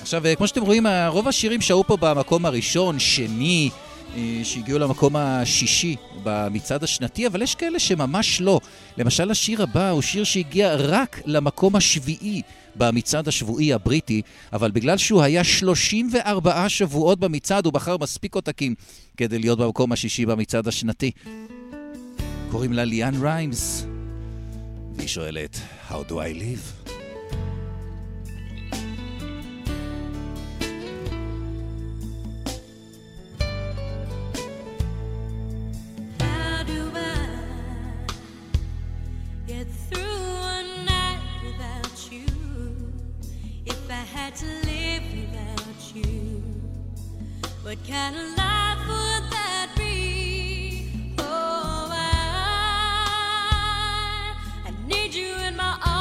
עכשיו, 0.02 0.26
אה, 0.26 0.34
כמו 0.34 0.46
שאתם 0.46 0.62
רואים, 0.62 0.86
אה, 0.86 1.08
רוב 1.08 1.28
השירים 1.28 1.60
שהו 1.60 1.84
פה 1.84 1.96
במקום 2.00 2.46
הראשון, 2.46 2.98
שני, 2.98 3.70
אה, 4.16 4.40
שהגיעו 4.44 4.78
למקום 4.78 5.16
השישי 5.16 5.96
במצעד 6.22 6.84
השנתי, 6.84 7.26
אבל 7.26 7.42
יש 7.42 7.54
כאלה 7.54 7.78
שממש 7.78 8.40
לא. 8.40 8.60
למשל, 8.98 9.30
השיר 9.30 9.62
הבא 9.62 9.90
הוא 9.90 10.02
שיר 10.02 10.24
שהגיע 10.24 10.74
רק 10.78 11.20
למקום 11.26 11.76
השביעי 11.76 12.42
במצעד 12.78 13.28
השבועי 13.28 13.72
הבריטי, 13.72 14.22
אבל 14.52 14.70
בגלל 14.70 14.96
שהוא 14.96 15.22
היה 15.22 15.44
34 15.44 16.68
שבועות 16.68 17.20
במצעד, 17.20 17.64
הוא 17.64 17.72
בחר 17.72 17.96
מספיק 18.00 18.34
עותקים 18.34 18.74
כדי 19.16 19.38
להיות 19.38 19.58
במקום 19.58 19.92
השישי 19.92 20.26
במצעד 20.26 20.68
השנתי. 20.68 21.10
קוראים 22.50 22.72
לה 22.72 22.84
ליאן 22.84 23.22
ריימס, 23.22 23.86
והיא 24.96 25.08
שואלת, 25.08 25.58
How 25.90 26.10
do 26.10 26.12
I 26.12 26.32
live? 26.34 26.85
To 44.36 44.44
live 44.44 45.02
without 45.12 45.94
you, 45.94 46.42
what 47.62 47.78
kind 47.88 48.14
of 48.16 48.36
life 48.36 48.78
would 48.86 49.30
that 49.32 49.70
be? 49.78 51.14
Oh, 51.18 51.88
I, 51.90 51.94
I 54.66 54.70
need 54.86 55.14
you 55.14 55.34
in 55.36 55.56
my 55.56 55.78
arms, 55.86 55.95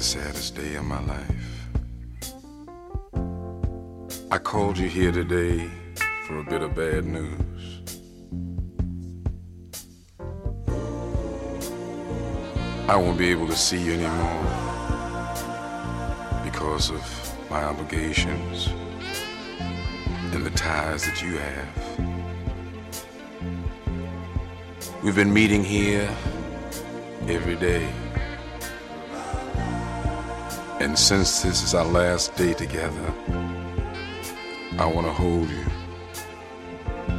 the 0.00 0.06
saddest 0.06 0.56
day 0.56 0.76
of 0.76 0.84
my 0.86 1.00
life. 1.04 1.68
I 4.30 4.38
called 4.38 4.78
you 4.78 4.88
here 4.88 5.12
today 5.12 5.68
for 6.26 6.38
a 6.38 6.42
bit 6.42 6.62
of 6.62 6.74
bad 6.74 7.04
news. 7.04 7.82
I 12.88 12.96
won't 12.96 13.18
be 13.18 13.28
able 13.28 13.46
to 13.48 13.54
see 13.54 13.78
you 13.78 13.92
anymore 13.92 14.42
because 16.44 16.88
of 16.88 17.02
my 17.50 17.62
obligations 17.62 18.68
and 20.32 20.46
the 20.46 20.50
ties 20.52 21.04
that 21.04 21.20
you 21.20 21.36
have. 21.36 21.68
We've 25.04 25.14
been 25.14 25.34
meeting 25.34 25.62
here 25.62 26.08
every 27.28 27.56
day. 27.56 27.99
And 30.90 30.98
since 30.98 31.42
this 31.42 31.62
is 31.62 31.72
our 31.72 31.84
last 31.84 32.34
day 32.34 32.52
together, 32.52 33.14
I 34.76 34.86
want 34.86 35.06
to 35.06 35.12
hold 35.12 35.48
you 35.48 35.64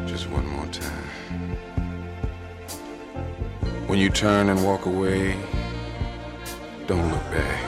just 0.05 0.29
one 0.29 0.45
more 0.45 0.65
time. 0.65 1.55
When 3.87 3.97
you 3.97 4.09
turn 4.09 4.49
and 4.49 4.61
walk 4.65 4.87
away, 4.87 5.37
don't 6.85 7.09
look 7.11 7.23
back. 7.31 7.63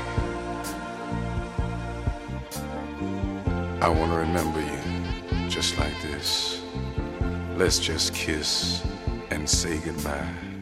I 3.82 3.88
want 3.88 4.12
to 4.12 4.18
remember 4.18 4.60
you 4.60 5.48
just 5.48 5.78
like 5.78 6.02
this. 6.02 6.62
Let's 7.56 7.80
just 7.80 8.14
kiss 8.14 8.86
and 9.30 9.50
say 9.50 9.78
goodbye. 9.78 10.53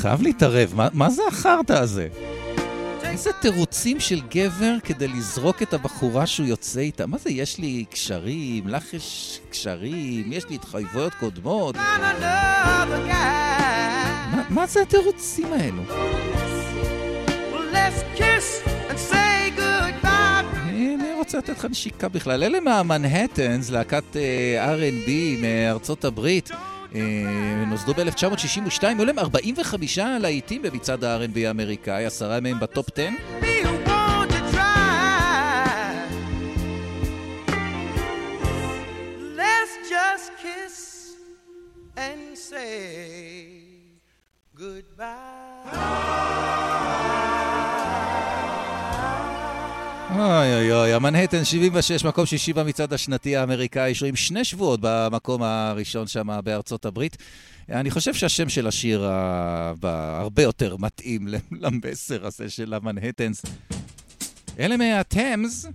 חייב 0.00 0.22
להתערב, 0.22 0.72
מה, 0.74 0.88
מה 0.92 1.10
זה 1.10 1.22
החרטא 1.28 1.72
הזה? 1.72 2.08
איזה 3.04 3.30
תירוצים 3.40 4.00
של 4.00 4.20
גבר 4.30 4.74
כדי 4.84 5.08
לזרוק 5.08 5.62
את 5.62 5.74
הבחורה 5.74 6.26
שהוא 6.26 6.46
יוצא 6.46 6.80
איתה? 6.80 7.06
מה 7.06 7.18
זה, 7.18 7.30
יש 7.30 7.58
לי 7.58 7.84
קשרים, 7.90 8.68
לך 8.68 8.94
יש 8.94 9.40
קשרים, 9.50 10.32
יש 10.32 10.48
לי 10.48 10.54
התחייבויות 10.54 11.14
קודמות? 11.14 11.76
מה, 11.76 12.14
מה 14.50 14.66
זה 14.66 14.82
התירוצים 14.82 15.52
האלו? 15.52 15.82
אני 20.68 21.12
רוצה 21.16 21.38
לתת 21.38 21.58
לך 21.58 21.64
נשיקה 21.64 22.08
בכלל. 22.08 22.42
אלה 22.42 22.60
מהמנהטנס, 22.60 23.70
להקת 23.70 24.16
אה, 24.16 24.76
R&B 24.76 25.10
מארצות 25.42 26.04
הברית. 26.04 26.50
אה, 26.94 27.64
נוסדו 27.66 27.94
ב-1962, 27.94 28.82
היו 28.82 29.04
להם 29.04 29.18
45 29.18 29.98
להיטים 29.98 30.62
במצעד 30.62 31.04
ה-R&B 31.04 31.38
האמריקאי, 31.46 32.04
עשרה 32.06 32.40
מהם 32.40 32.60
בטופ 32.60 32.86
10. 32.92 33.08
Me, 33.40 33.44
won't 33.86 34.30
you 34.32 34.42
try? 34.52 34.70
Let's 39.36 39.74
just 39.88 40.28
kiss 40.42 40.76
and 41.96 42.36
say 42.36 43.00
אוי 50.20 50.54
אוי 50.54 50.72
אוי, 50.72 50.92
המנהטן 50.92 51.44
76, 51.44 52.04
מקום 52.04 52.26
שישי 52.26 52.52
במצעד 52.52 52.92
השנתי 52.92 53.36
האמריקאי, 53.36 53.94
שוהים 53.94 54.16
שני 54.16 54.44
שבועות 54.44 54.80
במקום 54.82 55.42
הראשון 55.42 56.06
שם 56.06 56.40
בארצות 56.44 56.84
הברית. 56.84 57.16
אני 57.68 57.90
חושב 57.90 58.14
שהשם 58.14 58.48
של 58.48 58.66
השיר 58.66 59.04
הרבה 59.82 60.42
יותר 60.42 60.76
מתאים 60.76 61.28
למסר 61.62 62.26
הזה 62.26 62.50
של 62.50 62.74
המנהטנס. 62.74 63.42
אלה 64.58 64.76
מהטמס. 64.76 65.66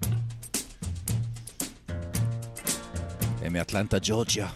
הם 3.42 3.54
מאטלנטה, 3.54 3.98
ג'ורג'יה. 4.02 4.48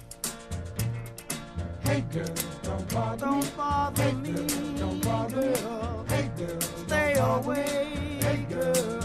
Hey 1.83 2.03
girl, 2.13 2.35
don't 2.65 3.49
bother 3.57 4.11
me. 4.23 4.35
Don't 4.79 4.99
bother, 5.07 5.53
hey 6.11 6.27
girl, 6.37 6.61
stay 6.85 7.11
away. 7.33 7.71
Hey 8.25 8.39
girl, 8.51 8.98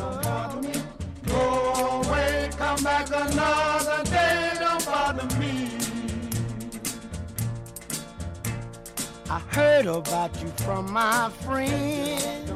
come 2.75 2.85
back 2.85 3.07
another 3.09 4.03
day. 4.05 4.53
Don't 4.59 4.85
bother 4.87 5.39
me. 5.39 5.71
I 9.31 9.39
heard 9.51 9.87
about 9.87 10.43
you 10.43 10.49
from 10.65 10.93
my 10.93 11.31
friend. 11.45 12.49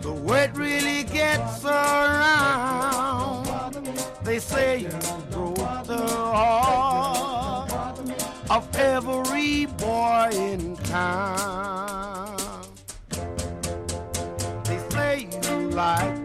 The 0.00 0.12
word 0.12 0.56
really 0.56 1.04
gets 1.04 1.64
around. 1.64 3.46
They 4.22 4.38
say 4.38 4.78
you 4.80 4.88
broke 5.30 5.86
the 5.86 6.06
heart 6.06 7.70
of 8.50 8.76
every 8.76 9.66
boy 9.66 10.28
in 10.32 10.76
town. 10.76 12.36
They 14.64 14.78
say 14.90 15.28
you 15.42 15.70
like. 15.70 16.23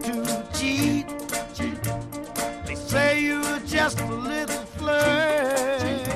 Say 2.90 3.22
you're 3.22 3.60
just 3.60 4.00
a 4.00 4.06
little 4.06 4.64
flirt. 4.76 6.08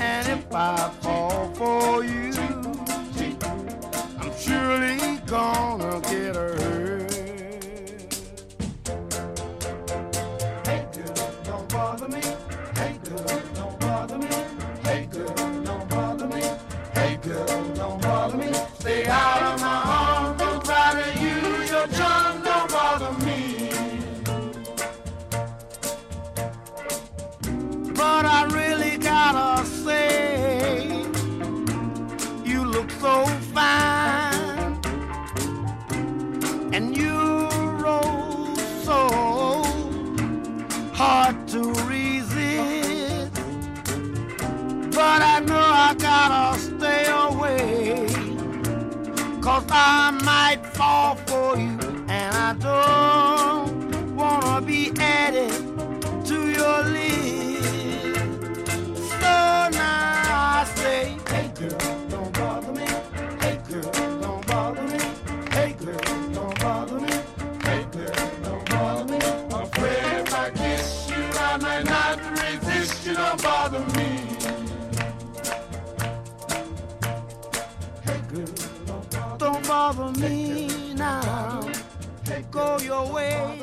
And 0.00 0.28
if 0.28 0.46
I 0.50 0.90
fall 1.02 1.52
for 1.54 2.02
you, 2.02 2.32
I'm 4.18 4.32
surely 4.38 5.18
gonna 5.26 6.00
get 6.00 6.36
hurt. 6.36 6.59
Gotta 46.10 46.58
stay 46.58 47.04
away. 47.06 48.06
Cause 49.40 49.66
I 49.70 50.10
might 50.30 50.60
fall 50.76 51.14
for 51.28 51.56
you, 51.56 51.78
and 52.18 52.30
I 52.48 52.50
don't 52.68 54.16
wanna 54.16 54.60
be 54.60 54.82
added 54.98 55.52
to 56.28 56.36
your 56.58 56.78
list. 56.96 58.16
So 59.20 59.34
now 59.82 60.58
I 60.58 60.64
say, 60.80 61.16
hey 61.32 61.48
girl, 61.60 61.78
don't 62.12 62.32
bother 62.38 62.72
me. 62.72 62.88
Hey 63.42 63.56
girl, 63.68 63.90
don't 64.24 64.44
bother 64.48 64.86
me. 64.92 65.00
Hey 65.56 65.72
girl, 65.84 66.00
don't 66.36 66.56
bother 66.60 67.00
me. 67.06 67.16
Hey 67.66 67.82
girl, 67.94 68.30
don't 68.46 68.64
bother 68.70 69.06
me. 69.12 69.18
Afraid 69.62 70.04
if 70.20 70.34
I 70.34 70.50
kiss 70.60 71.08
you, 71.10 71.22
I 71.48 71.56
might 71.64 71.84
not 71.94 72.16
resist 72.40 73.06
you. 73.06 73.14
Don't 73.14 73.42
bother 73.42 73.84
me. 73.96 74.09
Bother 79.92 80.20
me 80.20 80.68
now. 80.94 81.60
Go 82.50 82.78
your 82.78 83.12
way, 83.12 83.58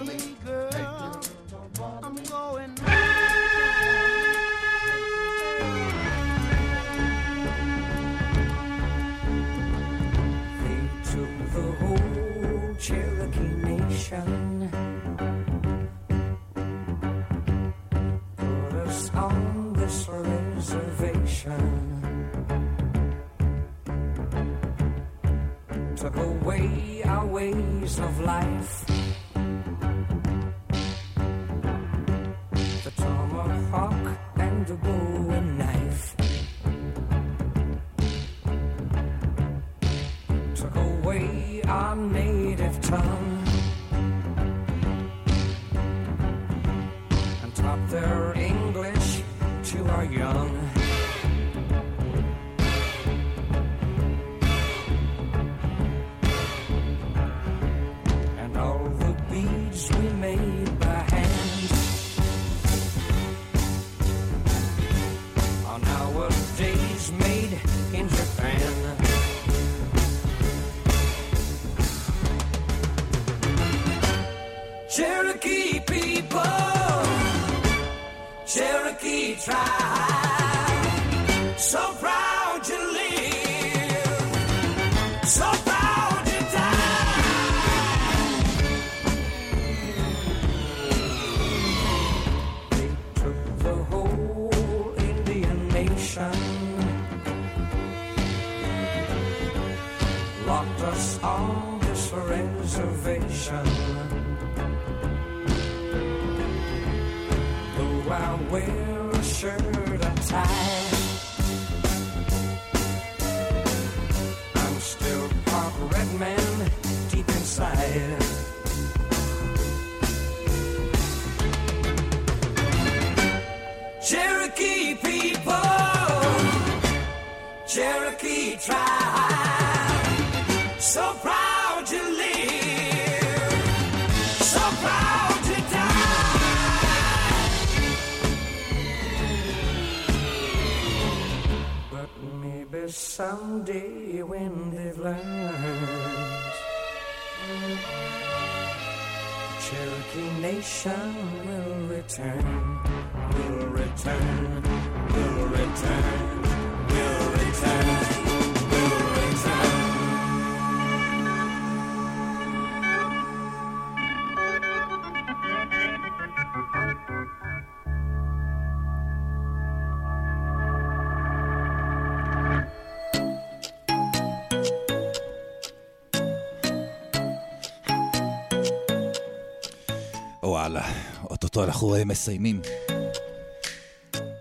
אנחנו 181.68 181.96
אה, 181.96 182.06
מסיימים. 182.06 182.62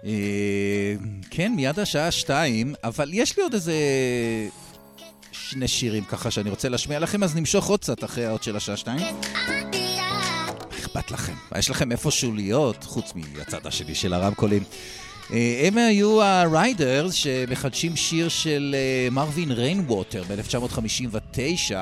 אה, 0.04 0.94
כן, 1.30 1.52
מיד 1.56 1.78
השעה 1.78 2.10
שתיים, 2.10 2.74
אבל 2.84 3.10
יש 3.12 3.36
לי 3.36 3.42
עוד 3.42 3.54
איזה 3.54 3.74
שני 5.32 5.68
שירים 5.68 6.04
ככה 6.04 6.30
שאני 6.30 6.50
רוצה 6.50 6.68
להשמיע 6.68 6.98
לכם, 6.98 7.22
אז 7.22 7.36
נמשוך 7.36 7.66
עוד 7.66 7.80
קצת 7.80 8.04
אחרי 8.04 8.26
האות 8.26 8.42
של 8.42 8.56
השעה 8.56 8.76
שתיים. 8.76 9.00
אכפת 10.70 11.10
לכם? 11.10 11.34
יש 11.58 11.70
לכם 11.70 11.92
איפשהו 11.92 12.34
להיות, 12.34 12.84
חוץ 12.84 13.12
מהצד 13.14 13.66
השני 13.66 13.94
של 13.94 14.14
הרמקולים? 14.14 14.62
אה, 15.32 15.62
הם 15.66 15.78
היו 15.78 16.22
הריידרס 16.22 17.14
שמחדשים 17.14 17.96
שיר 17.96 18.28
של 18.28 18.74
אה, 18.78 19.08
מרווין 19.10 19.52
ריינווטר 19.52 20.22
ב-1959. 20.22 21.74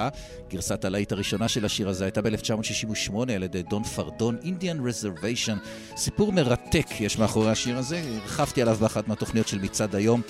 גרסת 0.51 0.85
הלהיט 0.85 1.13
הראשונה 1.13 1.49
של 1.49 1.65
השיר 1.65 1.89
הזה 1.89 2.05
הייתה 2.05 2.23
ב-1968 2.23 3.15
על 3.35 3.43
ידי 3.43 3.63
דון 3.63 3.85
פרדון, 3.85 4.37
Indian 4.43 4.79
Reservation. 4.89 5.69
סיפור 5.97 6.33
מרתק 6.33 6.87
יש 7.01 7.19
מאחורי 7.19 7.51
השיר 7.51 7.79
הזה, 7.79 8.03
הרחבתי 8.23 8.63
עליו 8.63 8.77
באחת 8.81 9.09
מהתוכניות 9.09 9.49
של 9.49 9.59
מצעד 9.59 9.95
היום. 9.95 10.23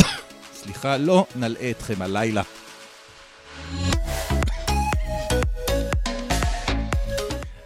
סליחה, 0.62 0.96
לא 0.96 1.26
נלאה 1.36 1.70
אתכם 1.70 2.02
הלילה. 2.02 2.42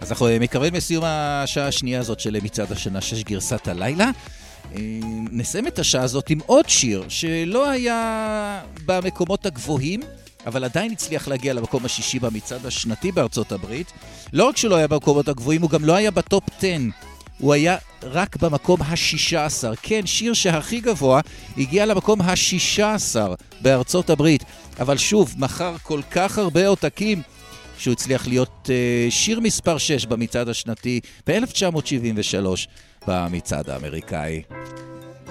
אז 0.01 0.11
אנחנו 0.11 0.27
מתקרבים 0.41 0.75
לסיום 0.75 1.05
השעה 1.07 1.67
השנייה 1.67 2.01
הזאת 2.01 2.21
של 2.21 2.37
מצעד 2.43 2.73
השנה, 2.73 3.01
שש 3.01 3.25
גרסת 3.25 3.69
הלילה. 3.69 4.11
אה, 4.75 4.81
נסיים 5.33 5.67
את 5.67 5.79
השעה 5.79 6.03
הזאת 6.03 6.31
עם 6.31 6.39
עוד 6.47 6.69
שיר 6.69 7.05
שלא 7.09 7.71
היה 7.71 8.61
במקומות 8.87 9.47
הגבוהים, 9.47 10.01
אבל 10.47 10.65
עדיין 10.65 10.93
הצליח 10.93 11.29
להגיע 11.29 11.53
למקום 11.53 11.85
השישי 11.85 12.19
במצעד 12.19 12.67
השנתי 12.67 13.13
בארצות 13.13 13.53
הברית. 13.53 13.93
לא 14.33 14.45
רק 14.45 14.57
שלא 14.57 14.77
היה 14.77 14.87
במקומות 14.87 15.29
הגבוהים, 15.29 15.63
הוא 15.63 15.71
גם 15.71 15.85
לא 15.85 15.95
היה 15.95 16.11
בטופ 16.11 16.45
10. 16.59 16.69
הוא 17.39 17.53
היה 17.53 17.77
רק 18.03 18.37
במקום 18.37 18.83
השישה 18.83 19.45
עשר. 19.45 19.73
כן, 19.83 20.07
שיר 20.07 20.33
שהכי 20.33 20.81
גבוה 20.81 21.21
הגיע 21.57 21.87
למקום 21.87 22.21
השישה 22.21 22.95
עשר 22.95 23.35
בארצות 23.61 24.11
הברית. 24.11 24.45
אבל 24.81 24.97
שוב, 24.97 25.35
מכר 25.39 25.77
כל 25.83 26.01
כך 26.11 26.39
הרבה 26.39 26.67
עותקים, 26.67 27.23
שהוא 27.81 27.93
הצליח 27.93 28.29
להיות 28.29 28.71
אה, 28.71 29.11
שיר 29.11 29.41
מספר 29.41 29.79
6 29.79 30.07
במצעד 30.07 30.49
השנתי 30.49 31.01
ב-1973 31.27 32.47
במצעד 33.07 33.71
האמריקאי. 33.71 34.43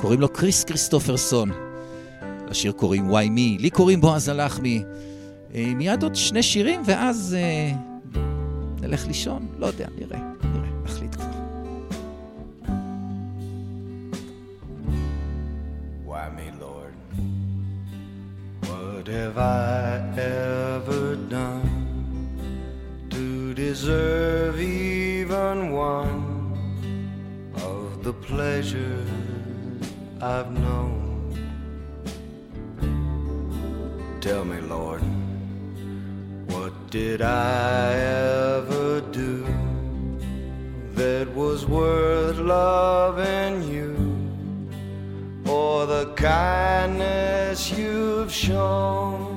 קוראים 0.01 0.21
לו 0.21 0.29
קריס 0.29 0.63
כריסטופרסון. 0.63 1.51
לשיר 2.49 2.71
קוראים 2.71 3.11
Why 3.11 3.27
Me, 3.27 3.61
לי 3.61 3.69
קוראים 3.69 4.01
בועז 4.01 4.29
הלחמי. 4.29 4.83
אה, 5.55 5.73
מיד 5.75 6.03
עוד 6.03 6.15
שני 6.15 6.43
שירים, 6.43 6.81
ואז 6.85 7.35
אה, 7.39 7.71
נלך 8.81 9.07
לישון? 9.07 9.47
לא 9.57 9.65
יודע, 9.65 9.87
נראה, 9.99 10.19
have 19.29 19.37
I 19.37 20.01
ever 20.17 20.98
deserve 23.69 24.59
even 24.59 25.71
one 25.71 26.19
of 27.67 28.03
the 28.03 28.11
pleasures 28.11 29.07
I've 30.19 30.51
known? 30.51 30.97
Tell 34.21 34.43
me, 34.43 34.59
Lord, 34.61 35.03
what 36.53 36.73
did 36.89 37.21
I 37.21 37.93
ever 38.55 39.01
do 39.11 39.45
that 40.99 41.27
was 41.35 41.67
worth 41.67 42.39
loving 42.39 43.55
you? 43.71 43.89
for 45.45 45.85
the 45.85 46.05
kindness 46.15 47.71
you've 47.71 48.31
shown. 48.31 49.28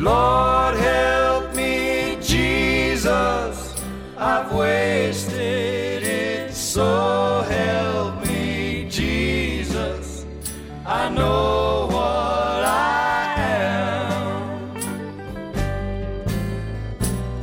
Lord, 0.00 0.76
help 0.76 1.54
me, 1.54 2.16
Jesus, 2.22 3.74
I've 4.16 4.50
wasted 4.50 6.02
it. 6.02 6.54
So 6.54 7.42
help 7.42 8.26
me, 8.26 8.88
Jesus, 8.88 10.24
I 10.86 11.10
know 11.10 11.86
what 11.88 12.64
I 12.64 13.34
am. 13.36 14.72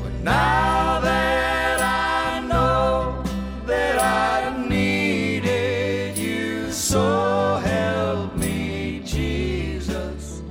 But 0.02 0.14
now 0.24 1.00
that 1.02 1.80
I 1.80 2.40
know 2.48 3.24
that 3.68 4.00
I 4.00 4.68
needed 4.68 6.18
you, 6.18 6.72
so 6.72 7.58
help 7.58 8.36
me, 8.36 9.02
Jesus. 9.06 10.42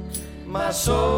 My 0.47 0.71
soul's 0.71 1.16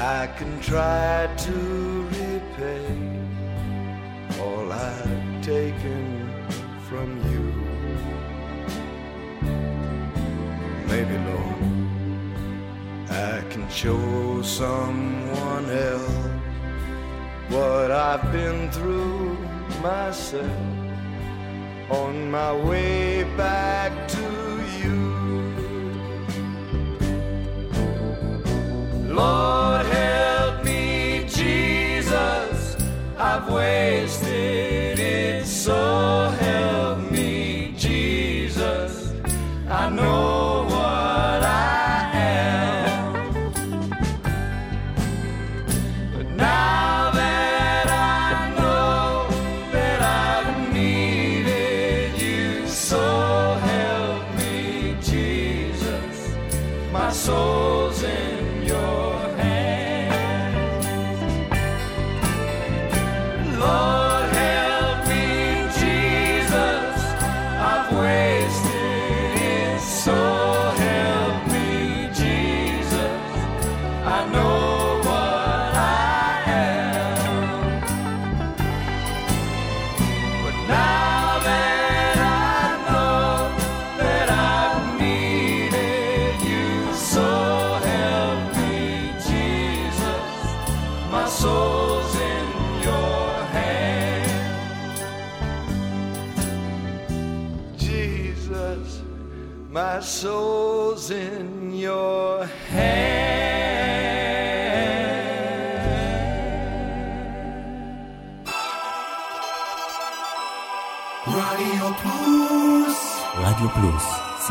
I 0.00 0.28
can 0.28 0.58
try 0.62 1.28
to 1.36 1.52
repay 2.08 2.86
all 4.40 4.72
I've 4.72 5.42
taken 5.42 6.32
from 6.88 7.18
you. 7.30 7.52
Maybe, 10.88 11.18
Lord, 11.28 13.10
I 13.10 13.42
can 13.50 13.68
show 13.68 14.40
someone 14.40 15.68
else 15.68 16.28
what 17.50 17.90
I've 17.90 18.32
been 18.32 18.70
through 18.70 19.36
myself 19.82 20.50
on 21.90 22.30
my 22.30 22.54
way 22.54 23.24
back 23.36 24.08
to 24.08 24.22
you. 24.82 25.09
Lord, 29.10 29.86
help 29.86 30.64
me, 30.64 31.24
Jesus. 31.28 32.76
I've 33.18 33.50
wasted 33.52 35.00
it, 35.00 35.44
so 35.46 36.19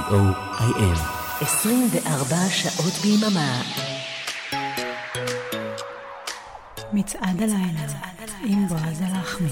co.il. 0.10 0.98
24 1.42 2.36
שעות 2.50 2.94
ביממה. 2.94 3.62
מצעד 6.94 7.42
הלילה 7.42 7.88
עם 8.44 8.68
בועז 8.68 9.02
הלחמי. 9.02 9.50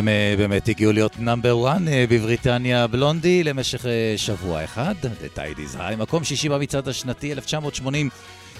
הם 0.00 0.08
אה, 0.08 0.34
באמת 0.38 0.68
הגיעו 0.68 0.92
להיות 0.92 1.18
נאמבר 1.18 1.68
1 1.68 1.80
בבריטניה 2.08 2.86
בלונדי 2.86 3.44
למשך 3.44 3.86
אה, 3.86 4.14
שבוע 4.16 4.64
אחד, 4.64 4.94
is 5.36 5.76
High, 5.76 5.96
מקום 5.96 6.24
שישי 6.24 6.48
במצעד 6.48 6.88
השנתי 6.88 7.32
1980, 7.32 8.08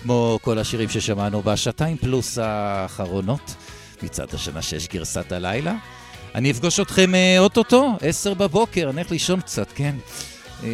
כמו 0.03 0.39
כל 0.43 0.59
השירים 0.59 0.89
ששמענו 0.89 1.43
בשעתיים 1.43 1.97
פלוס 1.97 2.39
האחרונות, 2.39 3.55
מצעד 4.03 4.35
השנה 4.35 4.63
6 4.63 4.89
גרסת 4.89 5.33
הלילה. 5.33 5.75
אני 6.35 6.51
אפגוש 6.51 6.81
אתכם 6.81 7.15
אה, 7.15 7.39
אוטוטו, 7.39 7.97
עשר 8.01 8.35
בבוקר, 8.35 8.91
אני 8.91 9.01
הולך 9.01 9.11
לישון 9.11 9.41
קצת, 9.41 9.73
כן. 9.75 9.95
אה, 10.65 10.69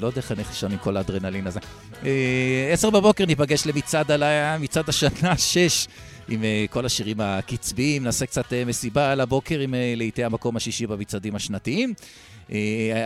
לא 0.00 0.06
יודע 0.06 0.20
איך 0.20 0.32
אני 0.32 0.40
הולך 0.40 0.50
לישון 0.50 0.72
עם 0.72 0.78
כל 0.78 0.96
האדרנלין 0.96 1.46
הזה. 1.46 1.60
אה, 2.06 2.70
עשר 2.72 2.90
בבוקר 2.90 3.26
ניפגש 3.26 3.66
למצעד 3.66 4.10
הלילה, 4.10 4.58
מצעד 4.58 4.88
השנה 4.88 5.36
שש. 5.38 5.86
עם 6.28 6.44
אה, 6.44 6.64
כל 6.70 6.86
השירים 6.86 7.20
הקצביים, 7.20 8.04
נעשה 8.04 8.26
קצת 8.26 8.52
אה, 8.52 8.64
מסיבה 8.64 9.12
על 9.12 9.20
הבוקר 9.20 9.60
עם 9.60 9.74
לעיתי 9.96 10.24
המקום 10.24 10.56
השישי 10.56 10.86
במצעדים 10.86 11.36
השנתיים. 11.36 11.94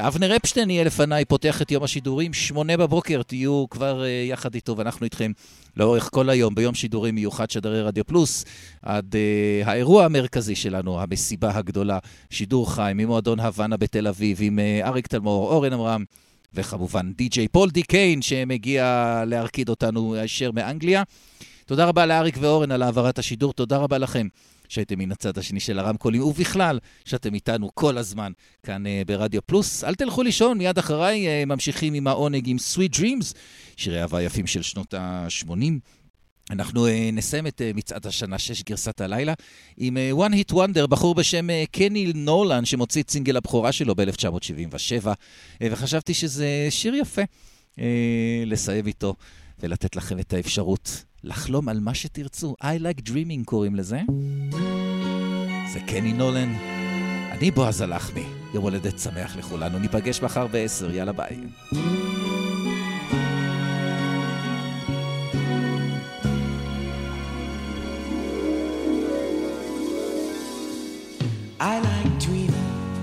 אבנר 0.00 0.36
אפשטיין 0.36 0.70
יהיה 0.70 0.84
לפניי, 0.84 1.24
פותח 1.24 1.62
את 1.62 1.70
יום 1.70 1.82
השידורים, 1.82 2.32
שמונה 2.32 2.76
בבוקר, 2.76 3.22
תהיו 3.22 3.64
כבר 3.70 4.04
יחד 4.28 4.54
איתו 4.54 4.76
ואנחנו 4.76 5.04
איתכם 5.04 5.32
לאורך 5.76 6.08
כל 6.12 6.30
היום, 6.30 6.54
ביום 6.54 6.74
שידורים 6.74 7.14
מיוחד 7.14 7.50
שדרי 7.50 7.82
רדיו 7.82 8.04
פלוס, 8.04 8.44
עד 8.82 9.16
אה, 9.16 9.70
האירוע 9.70 10.04
המרכזי 10.04 10.54
שלנו, 10.54 11.00
המסיבה 11.00 11.56
הגדולה, 11.56 11.98
שידור 12.30 12.74
חי 12.74 12.92
ממועדון 12.94 13.40
הוואנה 13.40 13.76
בתל 13.76 14.06
אביב, 14.06 14.38
עם 14.40 14.58
אה, 14.58 14.88
אריק 14.88 15.06
תלמור, 15.06 15.52
אורן 15.52 15.72
עמרם. 15.72 16.04
וכמובן 16.54 17.12
די.ג'יי 17.12 17.48
פול 17.48 17.70
די 17.70 17.82
קיין 17.82 18.22
שמגיע 18.22 19.22
להרקיד 19.26 19.68
אותנו 19.68 20.14
הישר 20.14 20.50
מאנגליה. 20.50 21.02
תודה 21.66 21.84
רבה 21.84 22.06
לאריק 22.06 22.36
ואורן 22.40 22.70
על 22.70 22.82
העברת 22.82 23.18
השידור, 23.18 23.52
תודה 23.52 23.76
רבה 23.76 23.98
לכם 23.98 24.28
שהייתם 24.68 24.98
מן 24.98 25.12
הצד 25.12 25.38
השני 25.38 25.60
של 25.60 25.78
הרמקולים, 25.78 26.22
ובכלל, 26.22 26.78
שאתם 27.04 27.34
איתנו 27.34 27.70
כל 27.74 27.98
הזמן 27.98 28.32
כאן 28.62 28.86
uh, 28.86 28.88
ברדיו 29.06 29.46
פלוס. 29.46 29.84
אל 29.84 29.94
תלכו 29.94 30.22
לישון, 30.22 30.58
מיד 30.58 30.78
אחריי 30.78 31.26
uh, 31.26 31.46
ממשיכים 31.46 31.94
עם 31.94 32.06
העונג 32.06 32.48
עם 32.48 32.56
Sweet 32.56 32.96
Dreams, 32.96 33.34
שירי 33.76 34.02
אהבה 34.02 34.22
יפים 34.22 34.46
של 34.46 34.62
שנות 34.62 34.94
ה-80. 34.94 35.52
אנחנו 36.50 36.86
uh, 36.86 36.90
נסיים 37.12 37.46
את 37.46 37.60
uh, 37.60 37.76
מצעד 37.76 38.06
השנה 38.06 38.38
6 38.38 38.62
גרסת 38.62 39.00
הלילה 39.00 39.34
עם 39.76 39.96
uh, 39.96 40.18
One 40.18 40.32
Hit 40.32 40.54
Wonder, 40.54 40.86
בחור 40.86 41.14
בשם 41.14 41.46
קני 41.70 42.12
נולן, 42.14 42.64
שמוציא 42.64 43.02
את 43.02 43.10
סינגל 43.10 43.36
הבכורה 43.36 43.72
שלו 43.72 43.94
ב-1977, 43.94 45.06
uh, 45.06 45.08
וחשבתי 45.70 46.14
שזה 46.14 46.66
שיר 46.70 46.94
יפה 46.94 47.22
לסיים 48.46 48.86
איתו 48.86 49.14
ולתת 49.58 49.96
לכם 49.96 50.18
את 50.18 50.32
האפשרות 50.32 51.04
לחלום 51.24 51.68
על 51.68 51.80
מה 51.80 51.94
שתרצו. 51.94 52.56
I 52.62 52.66
like 52.66 53.08
dreaming 53.08 53.44
קוראים 53.44 53.76
לזה. 53.76 54.00
זה 55.72 55.80
קני 55.86 56.12
נולן. 56.12 56.54
אני 57.30 57.50
בועז 57.50 57.80
הלחמי. 57.80 58.24
יום 58.54 58.64
הולדת 58.64 58.98
שמח 58.98 59.36
לכולנו. 59.36 59.78
ניפגש 59.78 60.22
מחר 60.22 60.46
ב-10, 60.46 60.92
יאללה 60.92 61.12
ביי. 61.12 61.36
I 71.62 71.78
like 71.78 72.18
dreaming, 72.18 72.96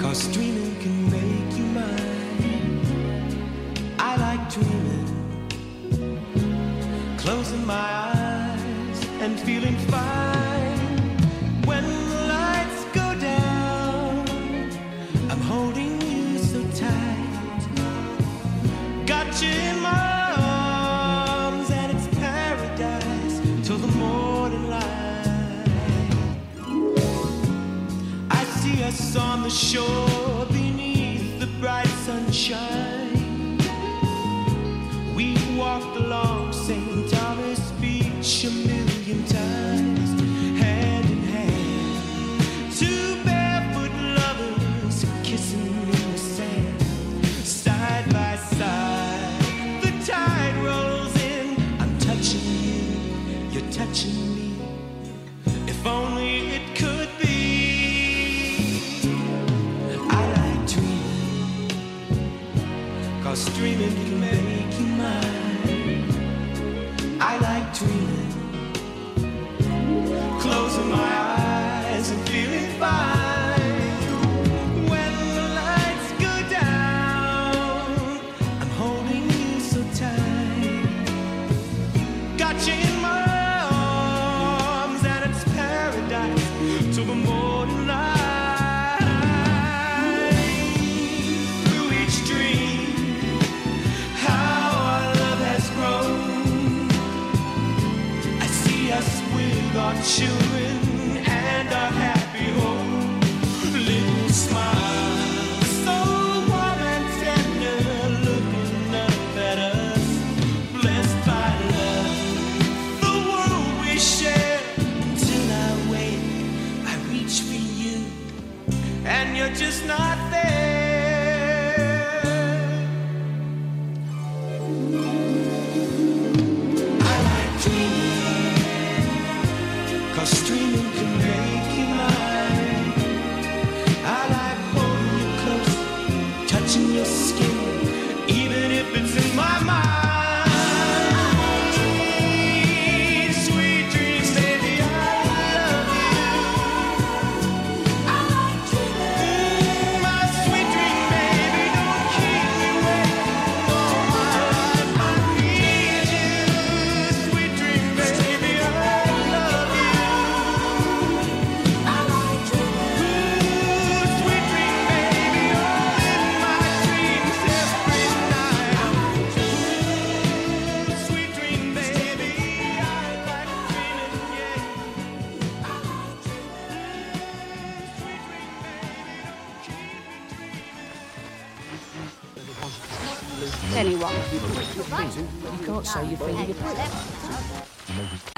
cause 0.00 0.28
dreaming 0.32 0.76
can 0.80 1.10
make 1.10 1.58
you 1.58 1.64
mine. 1.64 2.96
I 3.98 4.16
like 4.16 4.48
dreaming, 4.48 5.34
closing 7.18 7.66
my 7.66 7.74
eyes 7.74 9.06
and 9.20 9.40
feeling 9.40 9.76
fine. 9.90 10.78
When 11.66 11.84
the 11.84 12.26
lights 12.28 12.84
go 12.92 13.12
down, 13.18 14.28
I'm 15.30 15.40
holding 15.40 16.00
you 16.00 16.38
so 16.38 16.62
tight. 16.76 17.66
Got 19.06 19.42
you 19.42 19.50
in 19.50 19.80
my 19.80 20.11
on 29.16 29.42
the 29.42 29.50
shore 29.50 30.46
beneath 30.46 31.38
the 31.38 31.46
bright 31.60 31.86
sunshine. 32.06 32.81
Dreaming 63.50 63.94
can 63.94 64.20
make 64.20 64.78
you 64.78 64.86
mine. 64.86 66.04
I 67.20 67.38
like 67.38 67.74
dreaming, 67.74 68.32
closing 70.40 70.88
my 70.90 70.96
eyes 70.98 71.41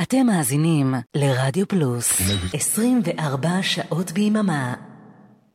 אתם 0.02 0.26
מאזינים 0.26 0.94
לרדיו 1.14 1.68
פלוס 1.68 2.20
24 2.52 3.48
שעות 3.62 4.12
ביממה 4.12 4.74